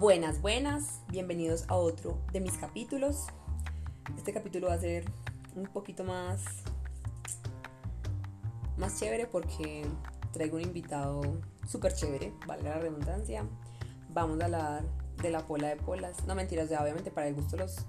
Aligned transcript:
Buenas, 0.00 0.40
buenas, 0.40 1.02
bienvenidos 1.08 1.66
a 1.68 1.74
otro 1.74 2.16
de 2.32 2.40
mis 2.40 2.56
capítulos. 2.56 3.26
Este 4.16 4.32
capítulo 4.32 4.68
va 4.68 4.72
a 4.72 4.78
ser 4.78 5.04
un 5.54 5.64
poquito 5.64 6.04
más, 6.04 6.40
más 8.78 8.98
chévere 8.98 9.26
porque 9.26 9.84
traigo 10.32 10.56
un 10.56 10.62
invitado 10.62 11.20
súper 11.68 11.92
chévere, 11.92 12.32
valga 12.46 12.70
la 12.70 12.78
redundancia. 12.78 13.44
Vamos 14.08 14.40
a 14.40 14.46
hablar 14.46 14.84
de 15.20 15.28
la 15.28 15.46
pola 15.46 15.68
de 15.68 15.76
polas, 15.76 16.26
no 16.26 16.34
mentiras, 16.34 16.70
de 16.70 16.78
obviamente 16.78 17.10
para 17.10 17.28
el 17.28 17.34
gusto 17.34 17.58
los 17.58 17.84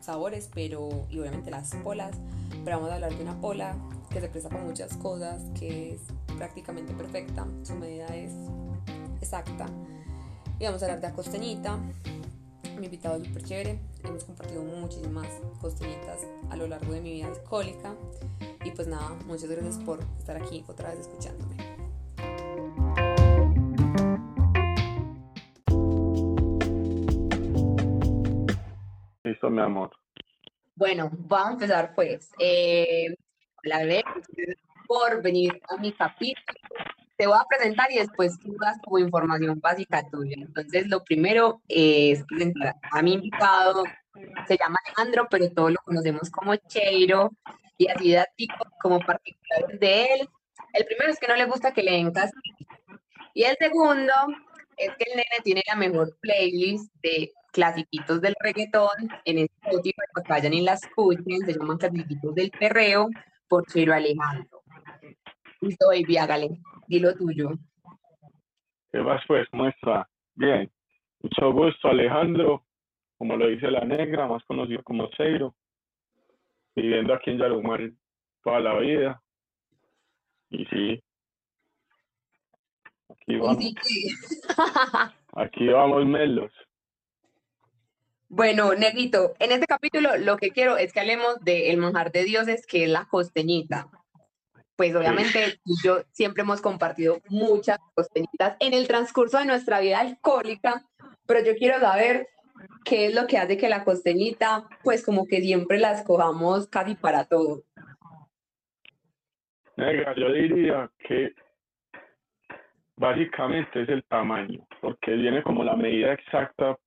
sabores, 0.00 0.50
pero 0.52 1.06
y 1.08 1.20
obviamente 1.20 1.50
las 1.50 1.74
polas, 1.76 2.18
pero 2.66 2.76
vamos 2.76 2.90
a 2.90 2.96
hablar 2.96 3.16
de 3.16 3.22
una 3.22 3.40
pola 3.40 3.74
que 4.10 4.20
se 4.20 4.28
presta 4.28 4.50
para 4.50 4.62
muchas 4.62 4.94
cosas, 4.98 5.42
que 5.58 5.94
es 5.94 6.02
prácticamente 6.36 6.92
perfecta, 6.92 7.46
su 7.62 7.76
medida 7.76 8.14
es 8.14 8.34
exacta. 9.22 9.70
Y 10.58 10.64
vamos 10.64 10.82
a 10.82 10.86
hablar 10.86 11.00
de 11.02 11.08
la 11.08 11.14
costeñita. 11.14 11.76
Mi 12.78 12.86
invitado 12.86 13.16
es 13.16 13.28
súper 13.28 13.44
chévere. 13.44 13.78
Hemos 14.02 14.24
compartido 14.24 14.62
muchísimas 14.62 15.28
costeñitas 15.60 16.26
a 16.50 16.56
lo 16.56 16.66
largo 16.66 16.94
de 16.94 17.02
mi 17.02 17.12
vida 17.12 17.26
alcohólica. 17.26 17.94
Y 18.64 18.70
pues 18.70 18.88
nada, 18.88 19.10
muchas 19.26 19.50
gracias 19.50 19.76
por 19.84 20.00
estar 20.18 20.34
aquí 20.38 20.64
otra 20.66 20.90
vez 20.90 21.00
escuchándome. 21.00 21.56
Listo, 29.24 29.50
mi 29.50 29.60
amor. 29.60 29.90
Bueno, 30.74 31.10
vamos 31.12 31.48
a 31.48 31.52
empezar 31.52 31.94
pues. 31.94 32.32
Eh, 32.38 33.14
hola, 33.62 34.02
por 34.86 35.20
venir 35.20 35.60
a 35.68 35.76
mi 35.76 35.92
capítulo 35.92 36.85
te 37.16 37.26
voy 37.26 37.36
a 37.38 37.46
presentar 37.48 37.90
y 37.90 37.98
después 37.98 38.38
tú 38.38 38.54
das 38.60 38.78
como 38.84 38.98
información 38.98 39.60
básica 39.60 40.02
tuya. 40.10 40.36
Entonces, 40.38 40.86
lo 40.88 41.02
primero 41.02 41.60
es 41.68 42.24
presentar 42.24 42.74
a 42.90 43.02
mi 43.02 43.14
invitado, 43.14 43.84
se 44.46 44.56
llama 44.56 44.78
Alejandro, 44.84 45.26
pero 45.30 45.50
todos 45.50 45.72
lo 45.72 45.78
conocemos 45.84 46.30
como 46.30 46.54
Cheiro, 46.56 47.30
y 47.78 47.88
así 47.88 48.12
da 48.12 48.26
tipo 48.36 48.54
como 48.80 48.98
particular 49.00 49.78
de 49.78 50.04
él. 50.04 50.28
El 50.72 50.84
primero 50.84 51.10
es 51.10 51.18
que 51.18 51.28
no 51.28 51.36
le 51.36 51.46
gusta 51.46 51.72
que 51.72 51.82
le 51.82 51.92
den 51.92 52.12
Y 53.34 53.44
el 53.44 53.56
segundo 53.58 54.12
es 54.76 54.90
que 54.96 55.04
el 55.10 55.16
nene 55.16 55.42
tiene 55.42 55.62
la 55.66 55.76
mejor 55.76 56.16
playlist 56.20 56.92
de 57.02 57.32
clasiquitos 57.52 58.20
del 58.20 58.36
reggaetón 58.40 59.08
en 59.24 59.38
Spotify, 59.38 60.02
pues 60.12 60.26
vayan 60.28 60.52
y 60.52 60.60
la 60.60 60.74
escuchen, 60.74 61.46
se 61.46 61.54
llaman 61.54 61.78
clasiquitos 61.78 62.34
del 62.34 62.50
perreo 62.50 63.08
por 63.48 63.64
Cheiro 63.66 63.94
Alejandro. 63.94 64.62
Listo, 65.60 65.88
baby, 65.88 66.16
hágale. 66.16 66.60
Dilo 66.86 67.14
tuyo. 67.14 67.50
¿Qué 68.92 68.98
vas 68.98 69.22
pues? 69.26 69.46
Muestra. 69.52 70.08
Bien. 70.34 70.70
Mucho 71.20 71.52
gusto, 71.52 71.88
Alejandro. 71.88 72.64
Como 73.18 73.36
lo 73.36 73.48
dice 73.48 73.70
la 73.70 73.84
negra, 73.84 74.26
más 74.26 74.44
conocido 74.44 74.82
como 74.82 75.08
Seiro. 75.16 75.54
Viviendo 76.74 77.14
aquí 77.14 77.30
en 77.30 77.38
Yarumar 77.38 77.90
toda 78.44 78.60
la 78.60 78.78
vida. 78.78 79.22
Y 80.50 80.64
sí. 80.66 81.02
Aquí 83.08 83.36
vamos. 83.36 83.58
aquí 85.32 85.68
vamos, 85.68 86.06
Melos. 86.06 86.52
Bueno, 88.28 88.74
Negrito, 88.74 89.34
en 89.38 89.52
este 89.52 89.66
capítulo 89.66 90.16
lo 90.18 90.36
que 90.36 90.50
quiero 90.50 90.76
es 90.76 90.92
que 90.92 91.00
hablemos 91.00 91.40
del 91.44 91.76
manjar 91.78 92.12
de 92.12 92.24
dioses, 92.24 92.66
que 92.66 92.84
es 92.84 92.90
la 92.90 93.06
costeñita 93.06 93.88
pues 94.76 94.94
obviamente 94.94 95.58
yo 95.82 96.02
siempre 96.12 96.42
hemos 96.42 96.60
compartido 96.60 97.20
muchas 97.28 97.78
costeñitas 97.94 98.56
en 98.60 98.74
el 98.74 98.86
transcurso 98.86 99.38
de 99.38 99.46
nuestra 99.46 99.80
vida 99.80 100.00
alcohólica, 100.00 100.84
pero 101.26 101.40
yo 101.44 101.56
quiero 101.56 101.80
saber 101.80 102.28
qué 102.84 103.06
es 103.06 103.14
lo 103.14 103.26
que 103.26 103.38
hace 103.38 103.56
que 103.56 103.68
la 103.68 103.84
costeñita, 103.84 104.68
pues 104.84 105.04
como 105.04 105.26
que 105.26 105.40
siempre 105.40 105.78
la 105.78 105.92
escojamos 105.92 106.68
casi 106.68 106.94
para 106.94 107.24
todo. 107.24 107.62
Negra, 109.76 110.14
yo 110.16 110.32
diría 110.32 110.90
que 110.98 111.34
básicamente 112.96 113.82
es 113.82 113.88
el 113.88 114.04
tamaño, 114.04 114.66
porque 114.80 115.12
viene 115.12 115.42
como 115.42 115.64
la 115.64 115.76
medida 115.76 116.12
exacta, 116.12 116.78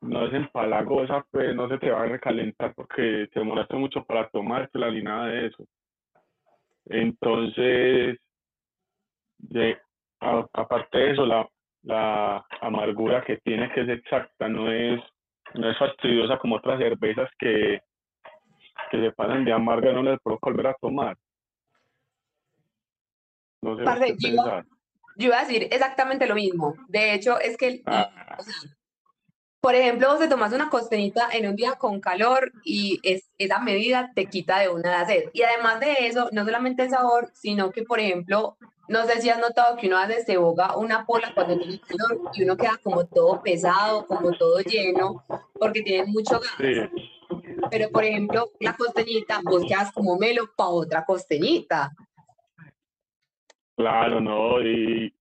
no 0.00 0.26
es 0.26 0.34
empalagosa, 0.34 1.26
pues 1.30 1.54
no 1.54 1.68
se 1.68 1.78
te 1.78 1.90
va 1.90 2.02
a 2.02 2.06
recalentar 2.06 2.74
porque 2.74 3.28
te 3.32 3.40
demoraste 3.40 3.74
mucho 3.76 4.04
para 4.04 4.28
tomártela 4.28 4.90
ni 4.90 5.02
nada 5.02 5.26
de 5.26 5.46
eso. 5.46 5.66
Entonces, 6.86 8.18
de, 9.38 9.78
aparte 10.20 10.98
de 10.98 11.12
eso, 11.12 11.26
la, 11.26 11.48
la 11.82 12.44
amargura 12.60 13.24
que 13.24 13.38
tiene 13.38 13.72
que 13.72 13.82
es 13.82 13.88
exacta, 13.88 14.48
no 14.48 14.70
es, 14.70 15.00
no 15.54 15.70
es 15.70 15.78
fastidiosa 15.78 16.38
como 16.38 16.56
otras 16.56 16.78
cervezas 16.78 17.28
que, 17.38 17.80
que 18.90 19.00
se 19.00 19.12
pasan 19.12 19.44
de 19.44 19.52
amarga, 19.52 19.92
no 19.92 20.02
les 20.02 20.20
puedo 20.20 20.38
volver 20.40 20.68
a 20.68 20.76
tomar. 20.80 21.16
No 23.62 23.76
sé 23.76 24.16
yo, 24.18 24.62
yo, 25.16 25.26
iba 25.26 25.38
a 25.38 25.44
decir 25.44 25.64
exactamente 25.70 26.26
lo 26.26 26.34
mismo. 26.34 26.74
De 26.88 27.14
hecho, 27.14 27.40
es 27.40 27.56
que 27.56 27.82
ah. 27.86 28.36
Por 29.60 29.74
ejemplo, 29.74 30.08
vos 30.08 30.18
te 30.20 30.28
tomas 30.28 30.52
una 30.52 30.70
costenita 30.70 31.28
en 31.32 31.48
un 31.48 31.56
día 31.56 31.72
con 31.72 32.00
calor 32.00 32.52
y 32.64 33.00
es, 33.02 33.30
esa 33.38 33.58
medida 33.58 34.12
te 34.14 34.26
quita 34.26 34.60
de 34.60 34.68
una 34.68 35.00
de 35.00 35.06
sed. 35.06 35.30
Y 35.32 35.42
además 35.42 35.80
de 35.80 36.06
eso, 36.06 36.28
no 36.32 36.44
solamente 36.44 36.84
el 36.84 36.90
sabor, 36.90 37.30
sino 37.34 37.72
que, 37.72 37.82
por 37.82 37.98
ejemplo, 37.98 38.56
no 38.88 39.04
sé 39.06 39.20
si 39.20 39.30
has 39.30 39.40
notado 39.40 39.76
que 39.76 39.88
uno 39.88 39.98
hace 39.98 40.24
se 40.24 40.36
boga 40.36 40.76
una 40.76 41.04
pola 41.04 41.32
cuando 41.34 41.58
tiene 41.58 41.80
calor 41.80 42.30
y 42.34 42.44
uno 42.44 42.56
queda 42.56 42.78
como 42.82 43.06
todo 43.06 43.42
pesado, 43.42 44.06
como 44.06 44.30
todo 44.32 44.60
lleno, 44.60 45.24
porque 45.58 45.82
tiene 45.82 46.06
mucho 46.06 46.40
gas. 46.40 46.88
Pero, 47.70 47.90
por 47.90 48.04
ejemplo, 48.04 48.50
la 48.60 48.76
costeñita, 48.76 49.40
vos 49.42 49.64
quedas 49.66 49.90
como 49.90 50.16
melo 50.16 50.48
para 50.56 50.70
otra 50.70 51.04
costeñita. 51.04 51.92
Claro, 53.76 54.20
no, 54.20 54.62
y, 54.62 55.12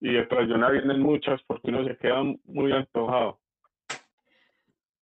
y 0.00 0.12
de 0.12 0.26
una 0.54 0.70
vienen 0.70 1.00
muchas 1.00 1.40
porque 1.46 1.70
uno 1.70 1.86
se 1.86 1.96
queda 1.96 2.22
muy 2.44 2.72
antojado. 2.72 3.40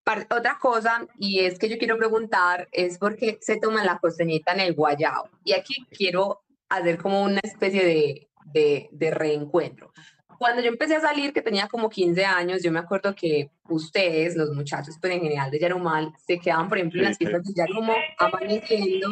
Otra 0.06 0.58
cosa, 0.60 1.06
y 1.18 1.40
es 1.40 1.58
que 1.58 1.68
yo 1.68 1.78
quiero 1.78 1.96
preguntar, 1.96 2.68
es 2.72 2.98
por 2.98 3.16
qué 3.16 3.38
se 3.40 3.58
toma 3.58 3.84
la 3.84 3.98
costeñita 3.98 4.52
en 4.52 4.60
el 4.60 4.74
guayao. 4.74 5.30
Y 5.44 5.54
aquí 5.54 5.86
quiero 5.90 6.42
hacer 6.68 6.98
como 6.98 7.22
una 7.22 7.40
especie 7.42 7.84
de, 7.84 8.28
de, 8.52 8.88
de, 8.92 9.10
reencuentro. 9.10 9.92
Cuando 10.38 10.60
yo 10.60 10.68
empecé 10.68 10.96
a 10.96 11.00
salir, 11.00 11.32
que 11.32 11.40
tenía 11.40 11.68
como 11.68 11.88
15 11.88 12.24
años, 12.24 12.62
yo 12.62 12.70
me 12.70 12.80
acuerdo 12.80 13.14
que 13.14 13.50
ustedes, 13.68 14.36
los 14.36 14.50
muchachos, 14.50 14.98
pues 15.00 15.14
en 15.14 15.22
general 15.22 15.50
de 15.50 15.58
Yarumal, 15.58 16.12
se 16.18 16.38
quedaban, 16.38 16.68
por 16.68 16.78
ejemplo, 16.78 17.00
en 17.00 17.06
las 17.06 17.18
fiestas 17.18 17.42
de 17.44 17.54
Yarumo 17.54 17.94
amaneciendo. 18.18 19.08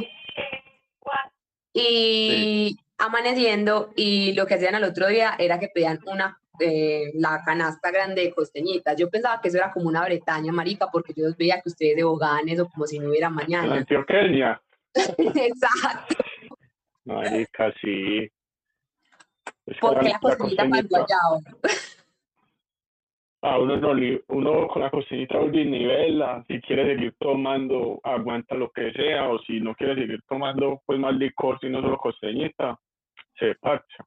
Y 1.72 2.76
amaneciendo, 3.02 3.92
y 3.96 4.32
lo 4.34 4.46
que 4.46 4.54
hacían 4.54 4.74
al 4.74 4.84
otro 4.84 5.08
día 5.08 5.34
era 5.38 5.58
que 5.58 5.68
pedían 5.68 6.00
una 6.06 6.38
eh, 6.60 7.10
la 7.14 7.42
canasta 7.44 7.90
grande 7.90 8.22
de 8.22 8.34
costeñitas. 8.34 8.96
Yo 8.96 9.10
pensaba 9.10 9.40
que 9.40 9.48
eso 9.48 9.56
era 9.56 9.72
como 9.72 9.88
una 9.88 10.04
Bretaña, 10.04 10.52
marica, 10.52 10.88
porque 10.92 11.12
yo 11.14 11.24
veía 11.36 11.60
que 11.60 11.70
ustedes 11.70 11.96
de 11.96 12.04
bogaban 12.04 12.48
eso 12.48 12.68
como 12.68 12.86
si 12.86 12.98
no 12.98 13.08
hubiera 13.08 13.30
mañana. 13.30 13.74
Antioqueña. 13.74 14.60
Exacto. 14.94 16.16
Marica, 17.04 17.72
sí. 17.80 18.30
porque 19.80 20.10
la, 20.10 20.19
costeñita 20.20 20.69
para 20.69 20.80
el 20.80 20.88
guayao. 20.88 21.42
Ah, 23.44 23.58
uno, 23.58 23.76
no, 23.78 23.90
uno 24.28 24.69
con 24.69 24.82
la 24.82 24.90
costeñita 24.90 25.40
nivela, 25.40 26.44
si 26.46 26.60
quiere 26.60 26.94
seguir 26.94 27.16
tomando, 27.19 27.98
aguanta 28.04 28.54
lo 28.54 28.70
que 28.70 28.92
sea, 28.92 29.28
o 29.30 29.40
si 29.40 29.58
no 29.58 29.74
quiere 29.74 29.96
seguir 29.96 30.22
tomando, 30.28 30.80
pues 30.86 31.00
más 31.00 31.14
licor, 31.16 31.58
sino 31.60 31.80
solo 31.80 31.98
costeñita, 31.98 32.78
se 33.42 33.55
parcha 33.56 34.05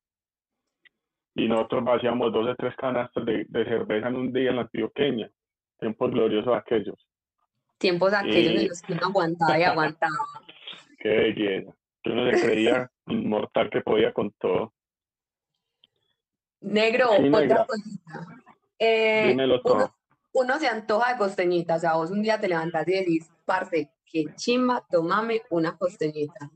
y 1.36 1.50
nosotros 1.50 1.84
vaciamos 1.84 2.32
dos 2.32 2.48
o 2.48 2.56
tres 2.56 2.74
canastas 2.78 3.26
de, 3.26 3.46
cerveza 3.52 4.08
en 4.08 4.16
un 4.16 4.32
día 4.32 4.52
en 4.52 4.56
la 4.56 4.62
Antioqueña. 4.62 5.30
Tiempos 5.78 6.12
gloriosos 6.12 6.56
aquellos. 6.56 6.96
Tiempos 7.78 8.14
aquellos 8.14 8.62
en 8.62 8.68
los 8.70 8.82
que 8.82 8.94
uno 8.94 9.08
aguantaba 9.08 9.60
y 9.60 9.64
aguantaba. 9.64 10.16
Qué 11.00 11.10
belleza. 11.10 11.74
Que 12.02 12.10
uno 12.10 12.32
se 12.32 12.42
creía 12.42 12.90
inmortal 13.08 13.70
que 13.70 13.82
podía 13.82 14.14
con 14.14 14.32
todo. 14.40 14.74
Negro, 16.62 17.10
otra 17.12 17.66
cosita. 17.66 18.28
Eh, 18.80 19.34
uno, 19.34 19.94
uno, 20.34 20.58
se 20.58 20.68
antoja 20.68 21.12
de 21.12 21.18
costeñita. 21.18 21.76
O 21.76 21.80
sea, 21.80 21.96
vos 21.96 22.12
un 22.12 22.22
día 22.22 22.40
te 22.40 22.48
levantas 22.48 22.88
y 22.88 22.94
decís, 22.94 23.30
parce, 23.44 23.92
que 24.06 24.26
chimba, 24.36 24.86
tomame 24.90 25.42
una 25.50 25.78
costeñita. 25.78 26.50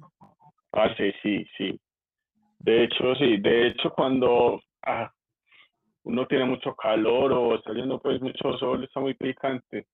Ah, 0.71 0.87
sí, 0.97 1.11
sí, 1.21 1.45
sí. 1.57 1.79
De 2.59 2.83
hecho, 2.83 3.15
sí. 3.15 3.37
De 3.37 3.67
hecho, 3.67 3.91
cuando 3.91 4.61
ah, 4.83 5.11
uno 6.03 6.27
tiene 6.27 6.45
mucho 6.45 6.75
calor 6.75 7.31
o 7.33 7.61
saliendo 7.61 7.99
pues 7.99 8.21
mucho 8.21 8.57
sol, 8.57 8.83
está 8.83 8.99
muy 8.99 9.13
picante, 9.13 9.87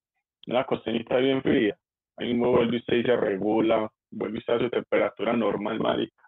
la 0.45 0.65
costeñita 0.65 1.17
bien 1.17 1.41
fría, 1.41 1.77
ahí 2.17 2.27
mismo 2.27 2.51
vuelve 2.51 2.77
usted 2.77 2.97
y 2.97 3.03
se 3.03 3.15
regula, 3.15 3.91
vuelve 4.11 4.39
usted 4.39 4.53
a 4.53 4.59
su 4.59 4.69
temperatura 4.69 5.33
normal, 5.33 5.79
marica. 5.79 6.23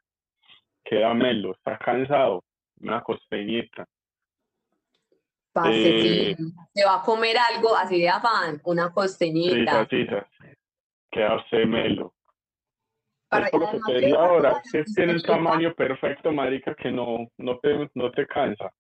Queda 0.84 1.14
melo, 1.14 1.54
está 1.54 1.78
cansado, 1.78 2.44
una 2.80 3.02
costeñita. 3.02 3.86
Eh, 5.66 6.36
sí, 6.38 6.46
se 6.72 6.86
va 6.86 7.02
a 7.02 7.02
comer 7.02 7.36
algo 7.38 7.76
así 7.76 8.00
de 8.00 8.10
afán, 8.10 8.62
una 8.64 8.92
costeñita. 8.94 9.88
Queda 11.10 11.36
usted 11.38 11.66
melo. 11.66 12.14
Para- 13.30 13.46
Es 13.46 13.52
por 13.52 13.62
lo 13.62 13.72
que 13.72 13.80
te 13.86 13.94
de 13.94 14.00
decía 14.02 14.16
ahora, 14.20 14.52
la 14.74 14.84
tiene 14.96 15.14
un 15.14 15.22
tamaño 15.22 15.74
perfecto, 15.76 16.32
marica, 16.32 16.74
que 16.76 16.92
no, 16.92 17.30
no 17.38 17.60
te, 17.60 17.90
no 17.94 18.12
te 18.12 18.26
cansa. 18.26 18.72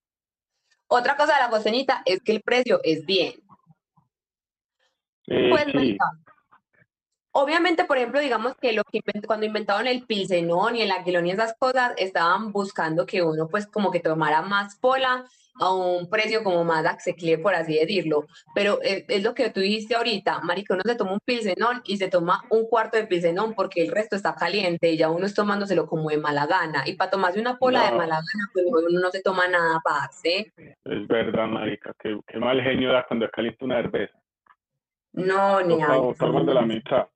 Otra 0.88 1.18
cosa 1.18 1.34
de 1.36 1.42
la 1.42 1.50
costeñita 1.50 2.02
es 2.06 2.22
que 2.24 2.32
el 2.32 2.42
precio 2.42 2.80
es 2.84 3.06
bien. 3.06 3.34
Eh, 5.28 5.50
Pues, 5.50 5.66
sí, 5.66 5.74
marica, 5.74 6.06
obviamente, 7.42 7.86
por 7.86 7.98
ejemplo, 7.98 8.20
digamos 8.20 8.56
que 8.60 8.74
lo 8.74 8.84
que 8.84 9.00
invent- 9.00 9.26
cuando 9.28 9.46
inventaron 9.46 9.86
el 9.88 10.04
pilsenón 10.06 10.76
y 10.76 10.82
el 10.82 10.92
aguilón 10.92 11.28
y 11.28 11.32
esas 11.32 11.54
cosas, 11.58 11.94
estaban 11.98 12.52
buscando 12.52 13.06
que 13.06 13.22
uno, 13.22 13.48
pues, 13.48 13.68
como 13.68 13.92
que 13.92 14.00
tomara 14.00 14.42
más 14.42 14.76
pola 14.78 15.26
a 15.60 15.74
un 15.74 16.08
precio 16.10 16.44
como 16.44 16.64
más 16.64 16.86
asequible, 16.86 17.40
por 17.40 17.56
así 17.56 17.74
decirlo. 17.80 18.26
Pero 18.54 18.80
es, 18.82 19.06
es 19.08 19.24
lo 19.24 19.34
que 19.34 19.50
tú 19.50 19.60
dijiste 19.60 19.96
ahorita, 19.96 20.40
marica, 20.42 20.74
uno 20.76 20.84
se 20.86 20.96
toma 20.96 21.14
un 21.14 21.20
pilsenón 21.24 21.82
y 21.86 21.98
se 21.98 22.10
toma 22.10 22.44
un 22.50 22.68
cuarto 22.68 22.98
de 22.98 23.08
pilsenón 23.08 23.54
porque 23.56 23.84
el 23.84 23.92
resto 23.92 24.16
está 24.16 24.36
caliente 24.36 24.92
y 24.92 24.98
ya 24.98 25.10
uno 25.10 25.26
es 25.26 25.34
tomándoselo 25.34 25.88
como 25.88 26.10
de 26.10 26.18
mala 26.18 26.46
gana. 26.46 26.84
Y 26.88 26.94
para 26.94 27.10
tomarse 27.12 27.40
una 27.40 27.58
pola 27.58 27.86
de 27.86 27.92
No. 27.92 27.98
mala 27.98 28.16
gana, 28.16 28.50
pues 28.54 28.66
uno 28.68 29.00
no 29.00 29.10
se 29.12 29.22
toma 29.22 29.48
nada, 29.48 29.80
parce. 29.84 30.52
es 30.58 31.08
verdad, 31.08 31.48
marica, 31.48 31.94
que, 32.00 32.20
que 32.28 32.38
mal 32.40 32.62
genio 32.62 32.92
da 32.92 33.06
cuando 33.08 33.28
calienta 33.30 33.66
una 33.66 33.82
cerveza. 33.82 34.14
No, 35.14 35.62
ni 35.62 35.76
más 35.78 36.46
de 36.46 36.54
la 36.54 36.62
mitad. 36.62 37.08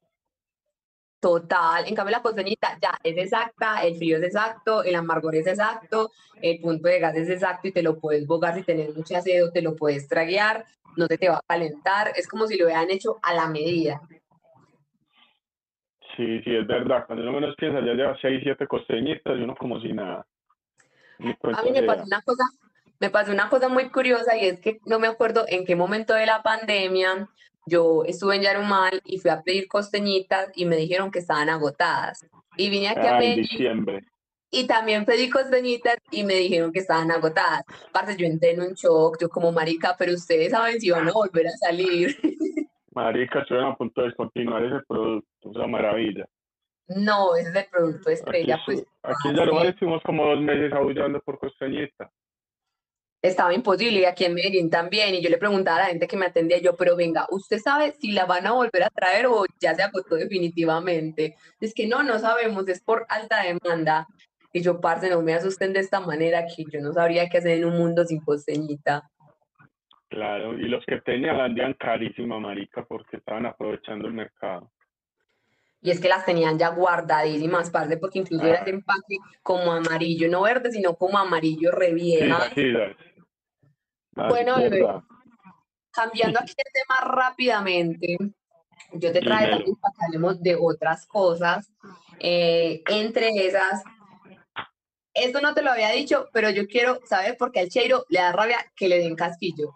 Total, 1.22 1.88
en 1.88 1.94
cambio 1.94 2.18
la 2.18 2.24
costeñita 2.24 2.80
ya 2.82 2.98
es 3.04 3.16
exacta, 3.16 3.84
el 3.84 3.96
frío 3.96 4.18
es 4.18 4.24
exacto, 4.24 4.84
el 4.84 4.96
amargor 4.96 5.36
es 5.36 5.46
exacto, 5.46 6.10
el 6.42 6.60
punto 6.60 6.88
de 6.88 7.00
gas 7.00 7.16
es 7.16 7.30
exacto 7.30 7.68
y 7.68 7.72
te 7.72 7.84
lo 7.84 8.00
puedes 8.00 8.26
bogar 8.26 8.56
si 8.56 8.64
tenés 8.64 8.98
mucho 8.98 9.16
acedo, 9.16 9.52
te 9.52 9.62
lo 9.62 9.76
puedes 9.76 10.08
traguear, 10.08 10.66
no 10.98 11.08
te, 11.08 11.20
te 11.20 11.30
va 11.30 11.38
a 11.38 11.44
calentar, 11.48 12.12
es 12.16 12.28
como 12.28 12.48
si 12.48 12.58
lo 12.58 12.66
hubieran 12.66 12.90
hecho 12.90 13.20
a 13.22 13.36
la 13.36 13.48
medida. 13.48 14.02
Sí, 16.18 16.42
sí, 16.44 16.56
es 16.56 16.66
verdad. 16.66 17.06
Cuando 17.06 17.24
uno 17.24 17.34
menos 17.34 17.56
piensa, 17.56 17.80
ya 17.82 17.94
lleva 17.94 18.18
seis, 18.20 18.42
siete 18.44 18.68
costeñitas 18.68 19.38
y 19.38 19.44
uno 19.44 19.56
como 19.56 19.80
si 19.80 19.94
nada. 19.94 20.26
A 21.20 21.64
mí 21.64 21.72
me 21.72 21.82
se 21.82 21.84
pasó 21.84 22.04
una 22.04 22.22
cosa, 22.24 22.44
me 23.00 23.10
pasó 23.12 23.32
una 23.32 23.50
cosa 23.50 23.70
muy 23.70 23.90
curiosa 23.90 24.36
y 24.36 24.48
es 24.48 24.60
que 24.60 24.80
no 24.88 24.98
me 24.98 25.08
acuerdo 25.08 25.46
en 25.48 25.66
qué 25.66 25.76
momento 25.76 26.16
de 26.16 26.26
la 26.26 26.42
pandemia 26.42 27.30
yo 27.66 28.04
estuve 28.06 28.36
en 28.38 28.42
Yarumal 28.44 29.02
y 29.06 29.20
fui 29.20 29.30
a 29.32 29.42
pedir 29.42 29.68
costeñitas 29.68 30.50
y 30.56 30.66
me 30.66 30.76
dijeron 30.78 31.12
que 31.12 31.20
estaban 31.20 31.50
agotadas. 31.50 32.26
Y 32.58 32.70
vine 32.70 32.90
aquí 32.90 33.00
a 33.08 33.12
Ah, 33.12 33.14
en 33.14 33.20
Medellín 33.20 33.44
diciembre. 33.44 34.04
Y 34.54 34.68
también 34.68 35.06
pedí 35.06 35.30
costeñitas 35.30 35.98
y 36.12 36.24
me 36.24 36.34
dijeron 36.36 36.74
que 36.74 36.80
estaban 36.80 37.10
agotadas. 37.12 37.64
Parce, 37.94 38.18
yo 38.18 38.26
entré 38.26 38.52
en 38.52 38.62
un 38.62 38.74
shock, 38.74 39.18
yo 39.22 39.30
como 39.30 39.52
marica, 39.54 39.96
pero 39.98 40.14
ustedes 40.14 40.52
saben 40.52 40.80
si 40.82 40.92
van 40.92 41.08
a 41.08 41.14
volver 41.14 41.48
a 41.48 41.52
salir. 41.52 42.16
Marica, 42.94 43.40
estuvieron 43.40 43.72
a 43.72 43.76
punto 43.78 44.02
de 44.02 44.08
descontinuar 44.08 44.66
ese 44.66 44.84
producto, 44.86 45.52
esa 45.52 45.66
maravilla. 45.68 46.26
No, 46.90 47.38
ese 47.38 47.50
es 47.52 47.56
el 47.56 47.66
producto 47.72 48.10
Aquí, 48.10 48.14
estrella, 48.16 48.58
estu- 48.58 48.66
pues 48.66 48.86
aquí 49.04 49.30
en 49.30 49.36
Yarumal 49.38 49.68
estuvimos 49.68 50.02
como 50.04 50.26
dos 50.28 50.42
meses 50.42 50.74
aullando 50.74 51.22
por 51.22 51.40
costeñita. 51.40 52.12
Estaba 53.22 53.54
imposible 53.54 54.00
y 54.00 54.06
aquí 54.06 54.26
en 54.26 54.34
Medellín 54.34 54.70
también. 54.70 55.14
Y 55.14 55.22
yo 55.22 55.30
le 55.30 55.38
preguntaba 55.38 55.78
a 55.78 55.82
la 55.82 55.86
gente 55.88 56.08
que 56.08 56.18
me 56.18 56.26
atendía, 56.26 56.58
yo, 56.60 56.76
pero 56.76 56.96
venga, 56.96 57.28
¿usted 57.30 57.60
sabe 57.60 57.92
si 58.00 58.12
la 58.14 58.26
van 58.26 58.48
a 58.48 58.54
volver 58.54 58.84
a 58.84 58.90
traer 58.90 59.28
o 59.28 59.46
ya 59.60 59.76
se 59.76 59.84
agotó 59.84 60.16
definitivamente? 60.16 61.36
Es 61.60 61.74
que 61.74 61.88
no, 61.88 62.02
no 62.04 62.18
sabemos, 62.20 62.68
es 62.68 62.82
por 62.82 63.06
alta 63.10 63.44
demanda. 63.44 64.08
Y 64.54 64.62
yo, 64.62 64.82
parce, 64.82 65.10
no 65.10 65.22
me 65.22 65.34
asusten 65.34 65.72
de 65.74 65.80
esta 65.80 66.00
manera, 66.02 66.46
que 66.46 66.66
yo 66.72 66.82
no 66.82 66.92
sabría 66.94 67.30
qué 67.30 67.38
hacer 67.38 67.58
en 67.58 67.66
un 67.66 67.78
mundo 67.78 68.04
sin 68.06 68.20
costeñita. 68.22 69.10
Claro, 70.10 70.58
y 70.60 70.64
los 70.68 70.84
que 70.86 71.00
tenían 71.00 71.38
la 71.38 71.44
vendían 71.44 71.74
carísima, 71.76 72.38
marica, 72.38 72.84
porque 72.84 73.16
estaban 73.18 73.46
aprovechando 73.46 74.08
el 74.10 74.14
mercado. 74.14 74.70
Y 75.84 75.90
es 75.90 76.02
que 76.02 76.10
las 76.10 76.26
tenían 76.26 76.60
ya 76.60 76.68
guardadísimas, 76.70 77.72
parce, 77.72 77.96
porque 77.98 78.20
incluso 78.20 78.46
era 78.46 78.58
Ah. 78.58 78.62
ese 78.62 78.72
empaque 78.72 79.18
como 79.42 79.72
amarillo, 79.72 80.28
no 80.30 80.42
verde, 80.42 80.70
sino 80.72 80.96
como 80.96 81.18
amarillo 81.18 81.72
re 81.72 81.88
Sí, 81.88 81.94
vieja. 81.94 82.42
sí, 82.54 82.74
Ah, 84.16 84.28
Bueno, 84.30 84.58
es 84.58 84.70
bebé. 84.70 84.82
verdad. 84.86 85.04
Cambiando 85.92 86.40
aquí 86.40 86.54
el 86.58 86.72
tema 86.74 87.12
rápidamente, 87.14 88.18
yo 88.94 89.12
te 89.12 89.20
traigo 89.22 89.58
Dímelo. 89.58 89.78
para 89.82 89.94
que 89.94 90.06
hablemos 90.06 90.42
de 90.42 90.58
otras 90.60 91.06
cosas. 91.06 91.72
Eh, 92.20 92.82
entre 92.88 93.30
esas, 93.46 93.84
esto 95.14 95.42
no 95.42 95.54
te 95.54 95.62
lo 95.62 95.72
había 95.72 95.90
dicho, 95.90 96.30
pero 96.32 96.50
yo 96.50 96.66
quiero 96.68 97.00
saber 97.06 97.36
por 97.38 97.52
qué 97.52 97.60
al 97.62 97.70
Cheiro 97.70 98.06
le 98.10 98.20
da 98.20 98.32
rabia 98.32 98.58
que 98.76 98.88
le 98.88 99.00
den 99.00 99.16
casquillo. 99.16 99.76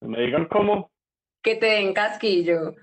Me 0.00 0.20
digan 0.22 0.46
cómo. 0.48 0.90
Que 1.42 1.56
te 1.56 1.66
den 1.66 1.92
casquillo. 1.92 2.74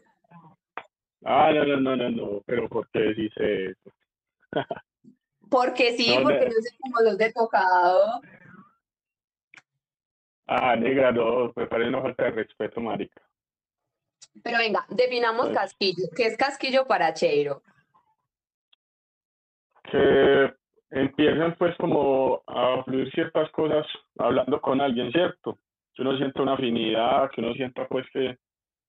Ah, 1.25 1.51
no, 1.51 1.65
no, 1.65 1.77
no, 1.79 1.95
no, 1.95 2.09
no, 2.09 2.41
pero 2.45 2.69
¿por 2.69 2.87
qué 2.91 2.99
dice 3.15 3.71
eso? 3.71 3.91
Porque 5.49 5.97
sí, 5.97 6.15
No, 6.15 6.23
porque 6.23 6.45
no 6.45 6.51
sé 6.61 6.77
cómo 6.79 7.01
los 7.01 7.17
de 7.17 7.31
tocado. 7.33 8.21
Ah, 10.47 10.75
negra, 10.75 11.11
no, 11.11 11.51
me 11.55 11.67
parece 11.67 11.89
una 11.89 12.01
falta 12.01 12.23
de 12.23 12.31
respeto, 12.31 12.79
marica. 12.79 13.21
Pero 14.43 14.57
venga, 14.59 14.85
definamos 14.89 15.47
Pues- 15.47 15.57
casquillo. 15.57 16.03
¿Qué 16.15 16.23
es 16.23 16.37
casquillo 16.37 16.85
para 16.87 17.13
Cheiro? 17.13 17.61
Que 19.91 20.53
empiezan 20.91 21.55
pues 21.57 21.75
como 21.77 22.43
a 22.47 22.83
fluir 22.83 23.11
ciertas 23.11 23.49
cosas 23.51 23.85
hablando 24.17 24.59
con 24.61 24.81
alguien, 24.81 25.11
¿cierto? 25.11 25.57
Que 25.93 26.01
uno 26.01 26.17
sienta 26.17 26.41
una 26.41 26.53
afinidad, 26.53 27.29
que 27.31 27.41
uno 27.41 27.53
sienta 27.53 27.87
pues 27.87 28.05
que, 28.13 28.37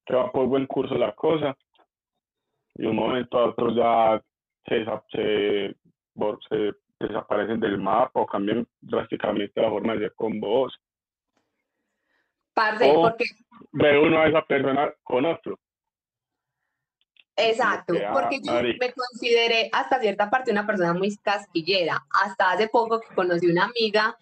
que 0.04 0.14
va 0.14 0.30
por 0.30 0.46
buen 0.46 0.66
curso 0.66 0.94
la 0.96 1.12
cosa. 1.14 1.56
Y 2.74 2.82
de 2.82 2.88
un 2.88 2.96
momento 2.96 3.38
a 3.38 3.46
otro 3.46 3.70
ya 3.74 4.22
se, 4.66 4.84
se 6.48 6.72
desaparecen 7.00 7.60
del 7.60 7.78
mapa 7.78 8.20
o 8.20 8.26
cambian 8.26 8.66
drásticamente 8.80 9.60
la 9.60 9.70
forma 9.70 9.94
de 9.94 10.00
ser 10.00 10.14
con 10.14 10.40
vos. 10.40 10.78
Parce, 12.58 12.92
porque 12.92 13.24
Ve 13.72 13.98
uno 13.98 14.20
a 14.20 14.28
esa 14.28 14.42
persona 14.42 14.92
con 15.02 15.24
otro. 15.24 15.58
Exacto, 17.36 17.94
ah, 18.04 18.10
porque 18.12 18.40
yo 18.42 18.52
me 18.52 18.92
consideré 18.92 19.70
hasta 19.72 20.00
cierta 20.00 20.28
parte 20.28 20.50
una 20.50 20.66
persona 20.66 20.92
muy 20.92 21.14
casquillera. 21.18 22.04
Hasta 22.10 22.50
hace 22.50 22.66
poco 22.66 23.00
que 23.00 23.14
conocí 23.14 23.46
una 23.46 23.66
amiga 23.66 24.18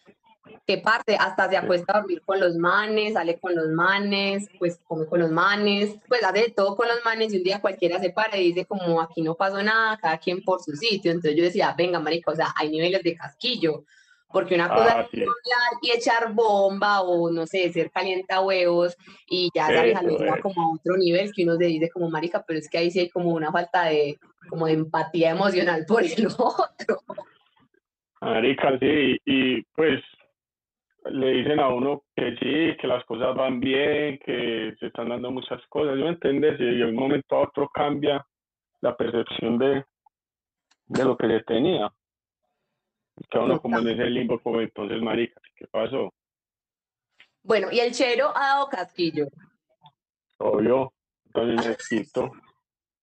que 0.66 0.78
parte, 0.78 1.16
hasta 1.16 1.48
se 1.48 1.56
acuesta 1.56 1.92
a 1.94 2.00
dormir 2.00 2.20
con 2.26 2.38
los 2.38 2.56
manes, 2.56 3.14
sale 3.14 3.38
con 3.40 3.54
los 3.54 3.68
manes, 3.68 4.48
pues 4.58 4.78
come 4.84 5.06
con 5.06 5.20
los 5.20 5.30
manes, 5.30 5.96
pues 6.08 6.22
hace 6.22 6.40
de 6.40 6.50
todo 6.50 6.76
con 6.76 6.88
los 6.88 7.02
manes 7.04 7.32
y 7.32 7.38
un 7.38 7.44
día 7.44 7.60
cualquiera 7.60 7.98
se 8.00 8.10
para 8.10 8.36
y 8.36 8.52
dice 8.52 8.66
como 8.66 9.00
aquí 9.00 9.22
no 9.22 9.34
pasó 9.34 9.62
nada, 9.62 9.96
cada 9.96 10.18
quien 10.18 10.44
por 10.44 10.60
su 10.60 10.72
sitio. 10.72 11.10
Entonces 11.10 11.36
yo 11.36 11.44
decía, 11.44 11.74
venga, 11.76 11.98
marica, 12.00 12.32
o 12.32 12.36
sea, 12.36 12.52
hay 12.54 12.68
niveles 12.68 13.02
de 13.02 13.16
casquillo, 13.16 13.84
porque 14.36 14.54
una 14.54 14.68
cosa 14.68 14.98
Ah, 14.98 15.08
es 15.10 15.20
hablar 15.22 15.80
y 15.80 15.90
echar 15.92 16.34
bomba 16.34 17.00
o 17.00 17.30
no 17.30 17.46
sé, 17.46 17.72
ser 17.72 17.90
calienta 17.90 18.42
huevos 18.42 18.94
y 19.26 19.48
ya 19.54 19.68
es. 19.82 19.98
como 20.42 20.60
a 20.60 20.74
otro 20.74 20.98
nivel 20.98 21.32
que 21.32 21.44
uno 21.44 21.56
se 21.56 21.64
dice 21.64 21.88
como 21.88 22.10
marica, 22.10 22.44
pero 22.46 22.58
es 22.58 22.68
que 22.68 22.76
ahí 22.76 22.90
sí 22.90 23.00
hay 23.00 23.08
como 23.08 23.30
una 23.30 23.50
falta 23.50 23.84
de 23.86 24.18
como 24.50 24.66
de 24.66 24.74
empatía 24.74 25.30
emocional 25.30 25.86
por 25.88 26.02
el 26.02 26.26
otro. 26.38 26.98
Marica, 28.20 28.78
sí, 28.78 29.16
y 29.24 29.62
pues 29.74 30.02
le 31.06 31.28
dicen 31.30 31.58
a 31.58 31.70
uno 31.70 32.02
que 32.14 32.32
sí, 32.32 32.76
que 32.78 32.86
las 32.86 33.06
cosas 33.06 33.34
van 33.34 33.58
bien, 33.58 34.18
que 34.18 34.74
se 34.78 34.88
están 34.88 35.08
dando 35.08 35.30
muchas 35.30 35.62
cosas, 35.70 35.96
¿yo 35.98 36.08
entiendes? 36.08 36.60
Y 36.60 36.76
de 36.76 36.84
un 36.84 36.94
momento 36.94 37.36
a 37.36 37.44
otro 37.44 37.70
cambia 37.72 38.22
la 38.82 38.94
percepción 38.94 39.56
de, 39.56 39.82
de 40.88 41.04
lo 41.06 41.16
que 41.16 41.26
se 41.26 41.40
tenía. 41.44 41.90
Queda 43.30 43.44
uno 43.44 43.60
como 43.60 43.78
en 43.78 43.88
ese 43.88 44.04
limbo, 44.10 44.40
como 44.40 44.60
entonces, 44.60 45.00
marica, 45.00 45.40
¿qué 45.56 45.66
pasó? 45.66 46.12
Bueno, 47.42 47.68
y 47.70 47.80
el 47.80 47.92
chero 47.92 48.32
ha 48.34 48.48
dado 48.48 48.68
casquillo. 48.68 49.28
Obvio, 50.38 50.92
entonces 51.26 51.66
me 51.66 51.76
quito. 51.76 52.30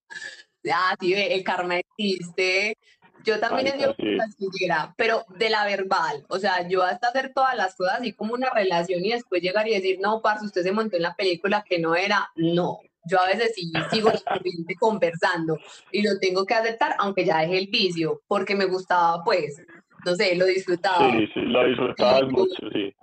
Ah, 0.74 0.96
sí, 0.98 1.14
el 1.14 1.44
karma 1.44 1.76
existe. 1.78 2.78
Yo 3.26 3.40
también 3.40 3.68
he 3.68 3.72
sido 3.72 3.94
sí. 3.96 4.18
casquillera, 4.18 4.94
pero 4.98 5.26
de 5.38 5.50
la 5.50 5.66
verbal. 5.66 6.26
O 6.30 6.40
sea, 6.40 6.68
yo 6.68 6.84
hasta 6.84 7.10
hacer 7.10 7.34
todas 7.34 7.56
las 7.56 7.76
cosas 7.76 8.00
así 8.00 8.14
como 8.14 8.34
una 8.34 8.50
relación 8.50 9.04
y 9.04 9.12
después 9.12 9.42
llegar 9.42 9.68
y 9.68 9.74
decir, 9.74 10.00
no, 10.02 10.22
parce, 10.22 10.46
usted 10.46 10.64
se 10.64 10.72
montó 10.72 10.96
en 10.96 11.04
la 11.04 11.16
película 11.16 11.66
que 11.68 11.80
no 11.80 11.96
era. 11.96 12.30
No. 12.36 12.80
Yo 13.06 13.20
a 13.20 13.28
veces 13.28 13.54
sí 13.56 13.72
sigo 13.92 14.10
conversando 14.80 15.58
y 15.92 16.02
lo 16.02 16.18
tengo 16.20 16.46
que 16.46 16.54
aceptar, 16.54 16.96
aunque 17.00 17.26
ya 17.26 17.40
dejé 17.40 17.58
el 17.58 17.68
vicio, 17.68 18.22
porque 18.28 18.56
me 18.56 18.66
gustaba, 18.66 19.22
pues, 19.24 19.62
no 20.06 20.16
sé, 20.16 20.36
lo 20.36 20.46
disfrutaba. 20.46 21.12
Sí, 21.12 21.28
sí, 21.34 21.42
lo 21.42 21.66
disfrutabas 21.68 22.20
Sí. 22.22 22.26
mucho, 22.28 22.70
sí. 22.72 22.96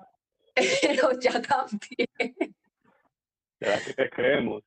Pero 0.82 1.10
ya 1.20 1.40
cambié. 1.42 2.06
Ya 3.60 3.84
que 3.84 3.92
te 3.94 4.10
creemos, 4.10 4.62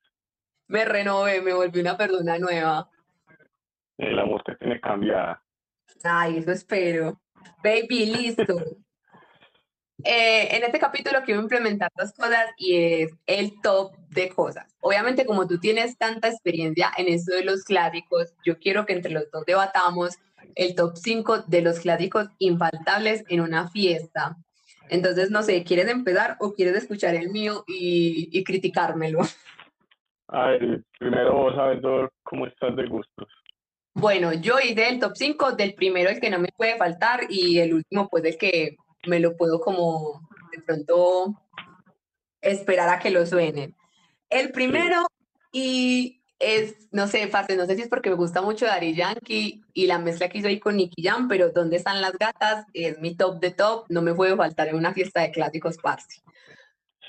Me 0.68 0.84
renové, 0.84 1.40
me 1.42 1.52
volví 1.52 1.80
una 1.80 1.96
persona 1.96 2.38
nueva. 2.38 2.88
el 3.98 4.18
amor 4.18 4.42
te 4.44 4.56
tiene 4.56 4.80
cambiada. 4.80 5.42
Ay, 6.02 6.38
eso 6.38 6.50
espero. 6.52 7.20
Baby, 7.62 8.06
listo. 8.06 8.54
Eh, 10.06 10.54
en 10.56 10.64
este 10.64 10.78
capítulo 10.80 11.20
quiero 11.24 11.40
implementar 11.40 11.88
dos 11.96 12.12
cosas 12.12 12.46
y 12.58 12.76
es 12.76 13.12
el 13.26 13.58
top 13.62 13.96
de 14.10 14.28
cosas. 14.28 14.66
Obviamente, 14.80 15.24
como 15.24 15.46
tú 15.46 15.58
tienes 15.58 15.96
tanta 15.96 16.28
experiencia 16.28 16.90
en 16.98 17.08
esto 17.08 17.32
de 17.34 17.44
los 17.44 17.64
clásicos, 17.64 18.34
yo 18.44 18.58
quiero 18.58 18.84
que 18.84 18.92
entre 18.94 19.12
los 19.12 19.30
dos 19.30 19.46
debatamos 19.46 20.18
el 20.54 20.74
top 20.74 20.96
5 20.96 21.44
de 21.46 21.62
los 21.62 21.80
clásicos 21.80 22.28
infaltables 22.38 23.24
en 23.28 23.40
una 23.40 23.68
fiesta. 23.68 24.36
Entonces, 24.88 25.30
no 25.30 25.42
sé, 25.42 25.64
¿quieres 25.64 25.88
empezar 25.88 26.36
o 26.40 26.54
quieres 26.54 26.76
escuchar 26.76 27.14
el 27.14 27.30
mío 27.30 27.64
y, 27.66 28.28
y 28.32 28.44
criticármelo? 28.44 29.20
A 30.28 30.48
ver, 30.48 30.82
primero 30.98 31.34
vos 31.34 31.54
sabes 31.54 31.80
cómo 32.22 32.46
estás 32.46 32.74
de 32.76 32.86
gustos. 32.86 33.28
Bueno, 33.94 34.32
yo 34.32 34.58
hice 34.58 34.88
el 34.88 34.98
top 34.98 35.12
5 35.14 35.52
del 35.52 35.74
primero, 35.74 36.10
el 36.10 36.20
que 36.20 36.30
no 36.30 36.38
me 36.38 36.48
puede 36.56 36.76
faltar, 36.76 37.20
y 37.28 37.60
el 37.60 37.74
último, 37.74 38.08
pues, 38.08 38.24
el 38.24 38.36
que 38.36 38.76
me 39.06 39.20
lo 39.20 39.36
puedo 39.36 39.60
como 39.60 40.28
de 40.50 40.62
pronto 40.62 41.40
esperar 42.40 42.88
a 42.88 42.98
que 42.98 43.10
lo 43.10 43.24
suenen. 43.24 43.74
El 44.28 44.50
primero, 44.50 45.06
y 45.52 46.20
es, 46.44 46.88
no 46.92 47.06
sé, 47.06 47.26
fácil, 47.28 47.56
no 47.56 47.66
sé 47.66 47.74
si 47.74 47.82
es 47.82 47.88
porque 47.88 48.10
me 48.10 48.16
gusta 48.16 48.42
mucho 48.42 48.66
Daddy 48.66 48.94
Yankee 48.94 49.62
y 49.72 49.86
la 49.86 49.98
mezcla 49.98 50.28
que 50.28 50.38
hizo 50.38 50.48
ahí 50.48 50.60
con 50.60 50.76
Nicky 50.76 51.02
Jam, 51.02 51.26
pero 51.28 51.50
¿Dónde 51.50 51.76
están 51.76 52.00
las 52.00 52.12
gatas? 52.18 52.66
Es 52.74 52.98
mi 53.00 53.16
top 53.16 53.40
de 53.40 53.50
top, 53.50 53.86
no 53.88 54.02
me 54.02 54.14
puede 54.14 54.36
faltar 54.36 54.68
en 54.68 54.76
una 54.76 54.92
fiesta 54.92 55.22
de 55.22 55.30
clásicos 55.30 55.78
party. 55.78 56.16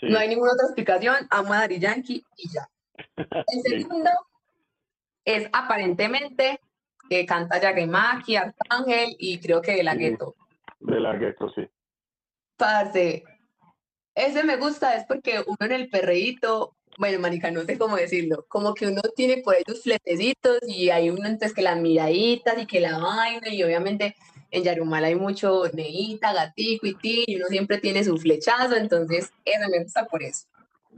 No 0.03 0.17
hay 0.17 0.29
ninguna 0.29 0.53
otra 0.53 0.67
explicación, 0.67 1.15
amo 1.29 1.53
a 1.53 1.59
Daddy 1.61 1.79
Yankee 1.79 2.23
y 2.37 2.49
ya. 2.49 2.69
El 3.47 3.61
segundo 3.61 4.09
es 5.25 5.49
aparentemente 5.51 6.59
que 7.09 7.25
canta 7.25 7.59
Yagemaki, 7.59 8.35
Arcángel 8.35 9.15
y 9.19 9.39
creo 9.39 9.61
que 9.61 9.73
de 9.73 9.83
la 9.83 9.95
Gueto. 9.95 10.35
De 10.79 10.99
la 10.99 11.15
Gueto, 11.15 11.49
sí. 11.53 11.67
Parce, 12.57 13.23
ese 14.13 14.43
me 14.43 14.55
gusta 14.57 14.95
es 14.95 15.05
porque 15.05 15.43
uno 15.45 15.57
en 15.59 15.71
el 15.71 15.89
perreíto, 15.89 16.75
bueno, 16.97 17.19
marica, 17.19 17.51
no 17.51 17.61
sé 17.61 17.77
cómo 17.77 17.95
decirlo, 17.95 18.45
como 18.47 18.73
que 18.73 18.87
uno 18.87 19.01
tiene 19.15 19.37
por 19.37 19.55
ahí 19.55 19.63
sus 19.65 19.83
fletecitos 19.83 20.59
y 20.67 20.89
hay 20.89 21.09
uno 21.09 21.25
entonces 21.25 21.53
que 21.53 21.61
las 21.61 21.79
miraditas 21.79 22.57
y 22.57 22.65
que 22.65 22.79
la 22.79 22.97
vaina 22.97 23.49
y 23.49 23.63
obviamente 23.63 24.15
en 24.51 24.63
Yarumal 24.63 25.03
hay 25.03 25.15
mucho 25.15 25.63
neita, 25.73 26.33
gatico 26.33 26.87
y 26.87 26.95
ti, 26.95 27.23
y 27.27 27.35
uno 27.35 27.47
siempre 27.47 27.79
tiene 27.79 28.03
su 28.03 28.17
flechazo, 28.17 28.75
entonces 28.75 29.33
ese 29.43 29.69
me 29.69 29.83
gusta 29.83 30.05
por 30.05 30.23
eso. 30.23 30.47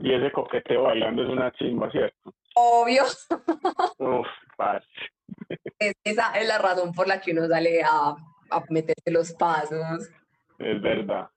Y 0.00 0.12
ese 0.12 0.30
coqueteo 0.30 0.84
bailando 0.84 1.24
es 1.24 1.28
una 1.28 1.50
chimba, 1.52 1.90
¿cierto? 1.90 2.32
Obvio. 2.54 3.02
Uf, 3.98 4.26
parce. 4.56 4.86
esa 6.04 6.32
es 6.38 6.46
la 6.46 6.58
razón 6.58 6.92
por 6.92 7.08
la 7.08 7.20
que 7.20 7.32
uno 7.32 7.48
sale 7.48 7.82
a, 7.82 8.14
a 8.50 8.64
meterse 8.70 9.10
los 9.10 9.32
pasos. 9.32 10.08
Es 10.58 10.80
verdad. 10.80 11.28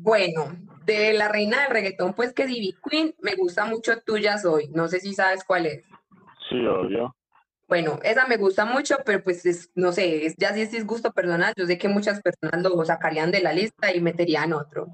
Bueno, 0.00 0.56
de 0.84 1.12
la 1.12 1.28
reina 1.28 1.62
del 1.62 1.70
reggaetón, 1.70 2.14
pues 2.14 2.32
que 2.32 2.46
Divi 2.46 2.76
Queen, 2.88 3.14
me 3.20 3.34
gusta 3.34 3.64
mucho 3.64 4.00
Tuya 4.00 4.38
Soy. 4.38 4.68
No 4.68 4.86
sé 4.86 5.00
si 5.00 5.12
sabes 5.12 5.42
cuál 5.42 5.66
es. 5.66 5.82
Sí, 6.48 6.64
obvio. 6.64 7.14
Bueno, 7.66 7.98
esa 8.02 8.26
me 8.26 8.36
gusta 8.36 8.64
mucho, 8.64 8.96
pero 9.04 9.22
pues 9.22 9.44
es, 9.44 9.70
no 9.74 9.92
sé, 9.92 10.24
es, 10.24 10.36
ya 10.36 10.54
si 10.54 10.62
es 10.62 10.70
disgusto 10.70 11.12
personal, 11.12 11.52
yo 11.56 11.66
sé 11.66 11.76
que 11.76 11.88
muchas 11.88 12.22
personas 12.22 12.62
lo 12.62 12.82
sacarían 12.84 13.30
de 13.30 13.42
la 13.42 13.52
lista 13.52 13.94
y 13.94 14.00
meterían 14.00 14.52
otro. 14.52 14.86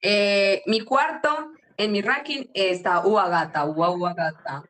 Eh, 0.00 0.62
mi 0.66 0.80
cuarto, 0.80 1.52
en 1.76 1.92
mi 1.92 2.00
ranking, 2.00 2.46
está 2.54 3.06
Ua 3.06 3.28
Gata, 3.28 3.66
Ua 3.66 3.90
Ua 3.90 4.14
Gata. 4.14 4.64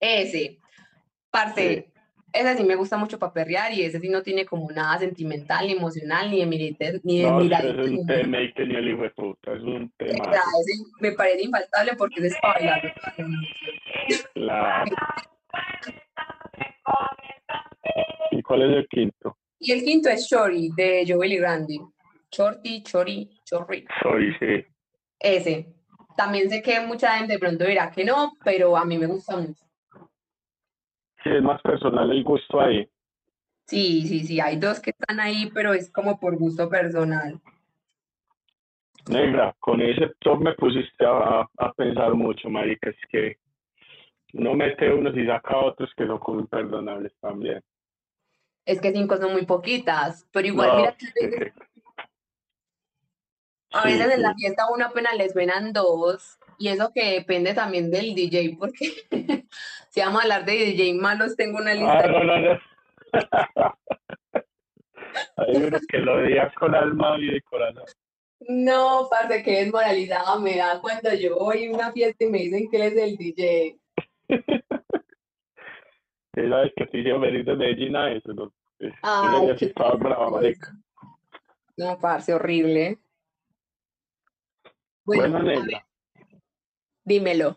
Ese. 0.00 0.58
Parce, 1.30 1.92
ese 2.32 2.56
sí 2.56 2.64
me 2.64 2.76
gusta 2.76 2.96
mucho 2.96 3.18
para 3.18 3.32
perrear 3.32 3.72
y 3.72 3.82
ese 3.82 4.00
sí 4.00 4.08
no 4.08 4.22
tiene 4.22 4.44
como 4.44 4.70
nada 4.70 4.98
sentimental, 4.98 5.66
ni 5.66 5.72
emocional, 5.72 6.30
ni 6.30 6.40
de 6.40 6.46
militar, 6.46 7.00
ni 7.02 7.22
de 7.22 7.30
no, 7.30 7.40
mirar. 7.40 7.64
Es 7.64 7.88
un 7.88 8.06
tema 8.06 8.40
y 8.42 8.52
tenía 8.52 8.78
el 8.78 8.90
hijo 8.90 9.02
de 9.02 9.10
puta, 9.10 9.52
es 9.54 9.62
un 9.62 9.90
tema. 9.96 10.24
O 10.28 10.32
sea, 10.32 10.42
ese 10.60 10.84
me 11.00 11.12
parece 11.12 11.44
infaltable 11.44 11.92
porque 11.96 12.26
es 12.26 12.36
para 12.40 12.54
bailar. 12.54 12.94
Claro. 14.34 14.96
¿Y 18.30 18.42
cuál 18.42 18.62
es 18.62 18.76
el 18.76 18.88
quinto? 18.88 19.36
Y 19.58 19.72
el 19.72 19.82
quinto 19.82 20.08
es 20.08 20.26
Shorty, 20.28 20.70
de 20.76 21.04
Joel 21.06 21.32
y 21.32 21.40
Randy. 21.40 21.80
Shorty, 22.30 22.82
Chori, 22.82 23.40
Chorri. 23.44 23.86
Shorty, 24.02 24.32
sí. 24.38 24.66
Ese. 25.18 25.74
También 26.16 26.50
sé 26.50 26.62
que 26.62 26.80
mucha 26.80 27.16
gente 27.16 27.34
de 27.34 27.38
pronto 27.38 27.64
dirá 27.64 27.90
que 27.90 28.04
no, 28.04 28.32
pero 28.44 28.76
a 28.76 28.84
mí 28.84 28.98
me 28.98 29.06
gusta 29.06 29.36
mucho. 29.36 29.67
Es 31.28 31.42
más 31.42 31.60
personal 31.62 32.10
el 32.10 32.24
gusto 32.24 32.60
ahí. 32.60 32.88
Sí, 33.66 34.06
sí, 34.08 34.26
sí, 34.26 34.40
hay 34.40 34.56
dos 34.56 34.80
que 34.80 34.90
están 34.90 35.20
ahí, 35.20 35.50
pero 35.52 35.74
es 35.74 35.90
como 35.92 36.18
por 36.18 36.36
gusto 36.38 36.68
personal. 36.70 37.38
Negra, 39.08 39.54
con 39.58 39.80
ese 39.80 40.12
top 40.20 40.40
me 40.40 40.54
pusiste 40.54 41.04
a, 41.04 41.46
a 41.56 41.72
pensar 41.74 42.14
mucho, 42.14 42.48
marica, 42.48 42.90
es 42.90 42.96
que 43.10 43.36
no 44.32 44.54
mete 44.54 44.92
unos 44.92 45.16
y 45.16 45.26
saca 45.26 45.56
otros 45.58 45.90
que 45.96 46.06
son 46.06 46.18
como 46.18 46.40
imperdonables 46.40 47.12
también. 47.20 47.62
Es 48.64 48.80
que 48.80 48.92
cinco 48.92 49.16
son 49.16 49.32
muy 49.32 49.46
poquitas, 49.46 50.26
pero 50.32 50.46
igual 50.48 50.68
No, 50.68 50.76
mira 50.76 50.96
que 50.96 51.06
a 51.06 51.12
veces, 51.14 51.52
a 53.72 53.82
sí, 53.82 53.88
veces 53.88 54.14
en 54.14 54.22
la 54.22 54.34
fiesta 54.34 54.66
uno 54.74 54.86
apenas 54.86 55.16
le 55.16 55.28
suenan 55.30 55.72
dos, 55.72 56.37
y 56.58 56.68
eso 56.68 56.90
que 56.94 57.12
depende 57.12 57.54
también 57.54 57.90
del 57.90 58.14
DJ, 58.14 58.56
porque 58.58 58.92
si 59.90 60.00
vamos 60.00 60.20
a 60.20 60.22
hablar 60.24 60.44
de 60.44 60.52
DJ 60.52 60.94
malos, 60.94 61.34
tengo 61.36 61.58
una 61.58 61.70
Ah, 61.70 61.74
lista. 61.74 62.06
no, 62.08 62.24
no, 62.24 62.38
no. 62.40 62.58
Hay 65.36 65.56
unos 65.56 65.86
que 65.86 65.98
lo 65.98 66.14
odias 66.16 66.52
con 66.54 66.74
alma 66.74 67.16
y 67.18 67.26
de 67.26 67.42
corazón. 67.42 67.84
No, 68.40 69.08
parce, 69.10 69.42
que 69.42 69.64
desmoralizada 69.64 70.38
me 70.38 70.56
da 70.56 70.80
cuando 70.80 71.12
yo 71.14 71.36
voy 71.38 71.66
a 71.66 71.72
una 71.72 71.92
fiesta 71.92 72.24
y 72.24 72.28
me 72.28 72.38
dicen 72.38 72.68
que 72.70 72.76
él 72.76 72.82
es 72.82 72.96
el 72.96 73.16
DJ. 73.16 73.76
Sí, 74.28 74.28
sabes 76.48 76.72
que 76.76 76.84
estoy 76.84 77.02
yo 77.04 77.18
venir 77.18 77.44
de 77.44 77.56
Medellín 77.56 77.96
a 77.96 78.12
eso, 78.12 78.32
¿no? 78.32 78.52
Ay, 79.02 79.56
qué 79.58 79.72
brava, 79.74 80.30
marica. 80.30 80.72
No, 81.76 81.98
parce, 81.98 82.32
horrible. 82.32 82.98
Bueno, 85.04 85.42
Bueno, 85.42 85.62
dímelo. 87.08 87.56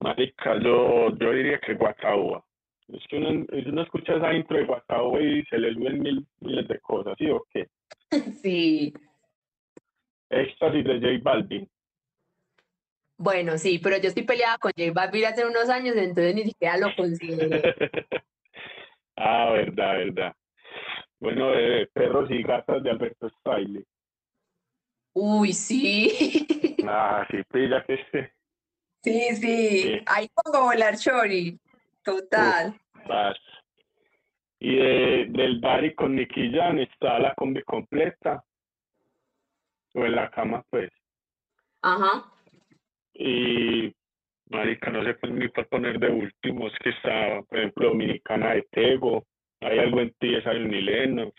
marica, 0.00 0.58
yo, 0.62 1.10
yo 1.18 1.32
diría 1.32 1.58
que 1.60 1.74
Guataúba. 1.74 2.42
Es 2.88 3.02
que 3.08 3.16
uno, 3.18 3.46
uno 3.52 3.82
escucha 3.82 4.14
esa 4.14 4.32
intro 4.32 4.56
de 4.56 4.64
Guataúba 4.64 5.20
y 5.20 5.44
se 5.44 5.58
le 5.58 5.74
suben 5.74 6.00
mil, 6.00 6.26
miles 6.40 6.66
de 6.68 6.80
cosas, 6.80 7.14
¿sí 7.18 7.28
o 7.30 7.44
qué? 7.52 7.68
Sí, 8.42 8.92
Éxtasis 10.30 10.84
de 10.84 11.00
J 11.00 11.18
Balvin. 11.22 11.68
bueno, 13.16 13.58
sí, 13.58 13.78
pero 13.82 13.96
yo 13.98 14.08
estoy 14.08 14.22
peleada 14.22 14.58
con 14.58 14.72
J 14.76 14.92
Balvin 14.92 15.24
hace 15.26 15.44
unos 15.44 15.68
años, 15.68 15.96
entonces 15.96 16.34
ni 16.34 16.44
siquiera 16.44 16.76
lo 16.78 16.94
considero. 16.96 17.60
Ah, 19.22 19.50
verdad, 19.52 19.98
verdad. 19.98 20.34
Bueno, 21.18 21.52
eh, 21.54 21.86
Perros 21.92 22.30
y 22.30 22.42
Gatas 22.42 22.82
de 22.82 22.90
Alberto 22.90 23.28
Style. 23.40 23.84
Uy, 25.12 25.52
sí. 25.52 26.46
Ah, 26.88 27.26
sí, 27.30 27.36
pilla 27.52 27.84
que 27.84 27.94
este. 27.94 28.32
Sí, 29.02 29.36
sí. 29.36 29.82
Sí. 29.82 30.00
Ahí 30.06 30.28
pongo 30.34 30.64
volar 30.64 30.96
Chori. 30.96 31.58
Total. 32.02 32.78
Y 34.58 34.76
de, 34.76 35.26
del 35.30 35.60
Dari 35.60 35.94
con 35.94 36.14
Nicky 36.14 36.52
Jam 36.52 36.78
está 36.78 37.18
la 37.18 37.34
combi 37.34 37.62
completa. 37.62 38.44
O 39.94 40.04
en 40.04 40.14
la 40.14 40.30
cama, 40.30 40.64
pues. 40.70 40.90
Ajá. 41.82 42.24
Y, 43.14 43.92
marica, 44.50 44.90
no 44.90 45.02
sé 45.02 45.14
pues, 45.14 45.32
ni 45.32 45.48
por 45.48 45.66
poner 45.68 45.98
de 45.98 46.10
último. 46.10 46.68
Es 46.68 46.74
que 46.78 46.90
está, 46.90 47.42
por 47.48 47.58
ejemplo, 47.58 47.88
Dominicana 47.88 48.54
de 48.54 48.62
Tego. 48.70 49.26
Hay 49.60 49.78
algo 49.78 50.00
en 50.00 50.12
ti, 50.14 50.34
es 50.34 50.46
el 50.46 50.68
Lennox. 50.68 51.34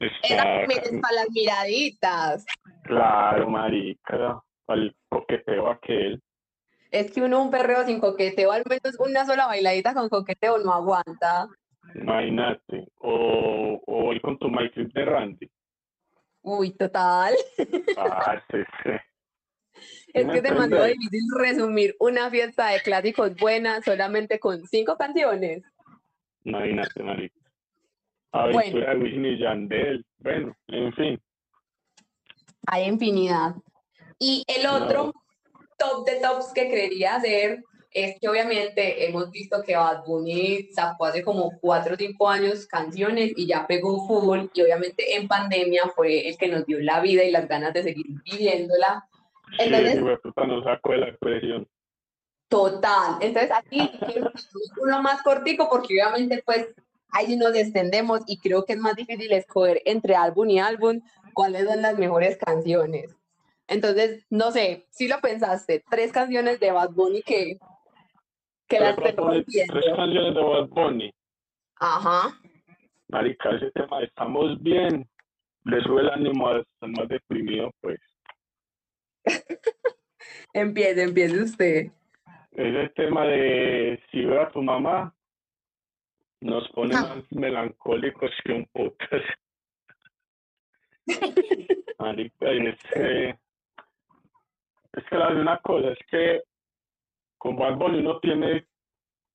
Está, 0.00 0.64
es 0.64 1.00
para 1.00 1.14
las 1.14 1.30
miraditas. 1.30 2.44
claro, 2.82 3.48
marica, 3.48 4.42
al 4.68 4.94
coqueteo 5.08 5.70
aquel. 5.70 6.22
Es 6.90 7.10
que 7.10 7.22
uno 7.22 7.42
un 7.42 7.50
perreo 7.50 7.84
sin 7.86 8.00
coqueteo, 8.00 8.52
al 8.52 8.64
menos 8.68 8.98
una 8.98 9.24
sola 9.24 9.46
bailadita 9.46 9.94
con 9.94 10.08
coqueteo 10.08 10.58
no 10.58 10.72
aguanta. 10.72 11.48
Imagínate. 11.94 12.86
O, 12.98 13.80
o 13.86 14.02
voy 14.02 14.20
con 14.20 14.38
tu 14.38 14.48
My 14.48 14.70
Trip 14.70 14.92
de 14.92 15.04
Randy. 15.04 15.50
Uy, 16.42 16.72
total. 16.72 17.34
Ah, 17.96 18.42
sí, 18.50 18.58
sí. 18.82 18.90
Es 20.12 20.26
que 20.28 20.36
es 20.38 20.42
demasiado 20.42 20.84
difícil 20.84 21.22
resumir 21.38 21.94
una 21.98 22.30
fiesta 22.30 22.68
de 22.68 22.80
clásicos 22.80 23.34
buena 23.36 23.80
solamente 23.82 24.38
con 24.38 24.66
cinco 24.66 24.96
canciones. 24.96 25.62
Imagínate, 26.44 27.02
marica. 27.02 27.40
Aventura 28.32 28.94
de 28.94 29.00
Wisin 29.00 29.26
y 29.26 29.38
Yandel. 29.38 30.04
Bueno, 30.18 30.56
en 30.68 30.92
fin. 30.94 31.20
Hay 32.66 32.84
infinidad. 32.84 33.54
Y 34.24 34.44
el 34.46 34.68
otro 34.68 35.12
top 35.76 36.06
de 36.06 36.20
tops 36.20 36.52
que 36.54 36.68
creería 36.68 37.16
hacer, 37.16 37.64
es 37.90 38.20
que 38.20 38.28
obviamente 38.28 39.04
hemos 39.04 39.32
visto 39.32 39.64
que 39.64 39.74
Bad 39.74 40.04
Bunny 40.04 40.68
sacó 40.72 41.06
hace 41.06 41.24
como 41.24 41.58
cuatro 41.60 41.94
o 41.94 41.96
cinco 41.96 42.28
años 42.28 42.64
canciones 42.68 43.32
y 43.36 43.48
ya 43.48 43.66
pegó 43.66 44.06
full 44.06 44.46
y 44.54 44.62
obviamente 44.62 45.16
en 45.16 45.26
pandemia 45.26 45.90
fue 45.96 46.28
el 46.28 46.38
que 46.38 46.46
nos 46.46 46.64
dio 46.66 46.78
la 46.80 47.00
vida 47.00 47.24
y 47.24 47.32
las 47.32 47.48
ganas 47.48 47.74
de 47.74 47.82
seguir 47.82 48.06
viviéndola. 48.24 49.08
Entonces, 49.58 49.94
sí, 49.94 50.46
nos 50.46 50.64
sacó 50.64 50.92
de 50.92 50.98
la 50.98 51.08
expresión. 51.08 51.68
Total. 52.48 53.16
Entonces 53.20 53.50
aquí 53.50 53.90
quiero 54.06 54.30
uno 54.80 55.02
más 55.02 55.20
cortico 55.22 55.68
porque 55.68 55.94
obviamente 55.94 56.44
pues 56.46 56.68
ahí 57.10 57.36
nos 57.36 57.56
extendemos 57.56 58.20
y 58.28 58.38
creo 58.38 58.64
que 58.64 58.74
es 58.74 58.78
más 58.78 58.94
difícil 58.94 59.32
escoger 59.32 59.82
entre 59.84 60.14
álbum 60.14 60.48
y 60.48 60.60
álbum 60.60 61.00
cuáles 61.34 61.66
son 61.66 61.82
las 61.82 61.98
mejores 61.98 62.36
canciones. 62.36 63.16
Entonces, 63.68 64.26
no 64.30 64.50
sé, 64.50 64.86
si 64.90 65.08
lo 65.08 65.20
pensaste, 65.20 65.82
tres 65.90 66.12
canciones 66.12 66.60
de 66.60 66.72
Bad 66.72 66.90
Bunny 66.90 67.22
que, 67.22 67.58
que 68.68 68.80
las 68.80 68.96
Tres 68.96 69.14
canciones 69.14 70.34
de 70.34 70.42
Bad 70.42 70.68
Bunny. 70.68 71.14
Ajá. 71.76 72.38
Marica, 73.08 73.50
ese 73.50 73.70
tema, 73.72 74.02
estamos 74.02 74.60
bien, 74.62 75.08
le 75.64 75.82
sube 75.82 76.02
el 76.02 76.10
ánimo 76.10 76.48
a 76.48 76.60
estar 76.60 76.88
más 76.88 77.08
deprimido, 77.08 77.70
pues. 77.80 78.00
empiece, 80.54 81.02
empiece 81.02 81.42
usted. 81.42 81.92
Ese 82.52 82.88
tema 82.90 83.24
de 83.24 84.02
si 84.10 84.24
veo 84.24 84.42
a 84.42 84.50
tu 84.50 84.62
mamá, 84.62 85.14
nos 86.40 86.68
pone 86.70 86.94
ah. 86.96 87.02
más 87.02 87.32
melancólicos 87.32 88.30
que 88.44 88.52
un 88.52 88.66
putas. 88.66 89.22
Marica, 91.98 92.50
es 92.50 92.78
que, 92.92 93.38
es 94.92 95.04
que 95.04 95.16
la 95.16 95.32
de 95.32 95.40
una 95.40 95.58
cosa, 95.58 95.88
es 95.90 95.98
que 96.10 96.42
con 97.38 97.56
Bad 97.56 97.76
Bunny 97.76 97.98
uno 97.98 98.20
tiene 98.20 98.66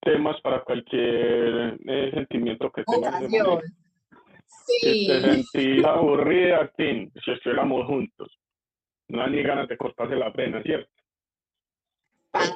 temas 0.01 0.39
para 0.41 0.63
cualquier 0.63 1.77
eh, 1.85 2.11
sentimiento 2.13 2.71
que 2.71 2.83
tenga. 2.83 3.19
Sí. 4.47 5.07
Te 5.07 5.21
sentís 5.21 5.85
aburrida, 5.85 6.71
si 6.77 7.31
estuviéramos 7.31 7.85
juntos. 7.85 8.39
No 9.09 9.23
hay 9.23 9.31
ni 9.31 9.43
ganas 9.43 9.67
de 9.67 9.77
cortarse 9.77 10.15
la 10.15 10.31
pena, 10.31 10.61
¿cierto? 10.63 10.91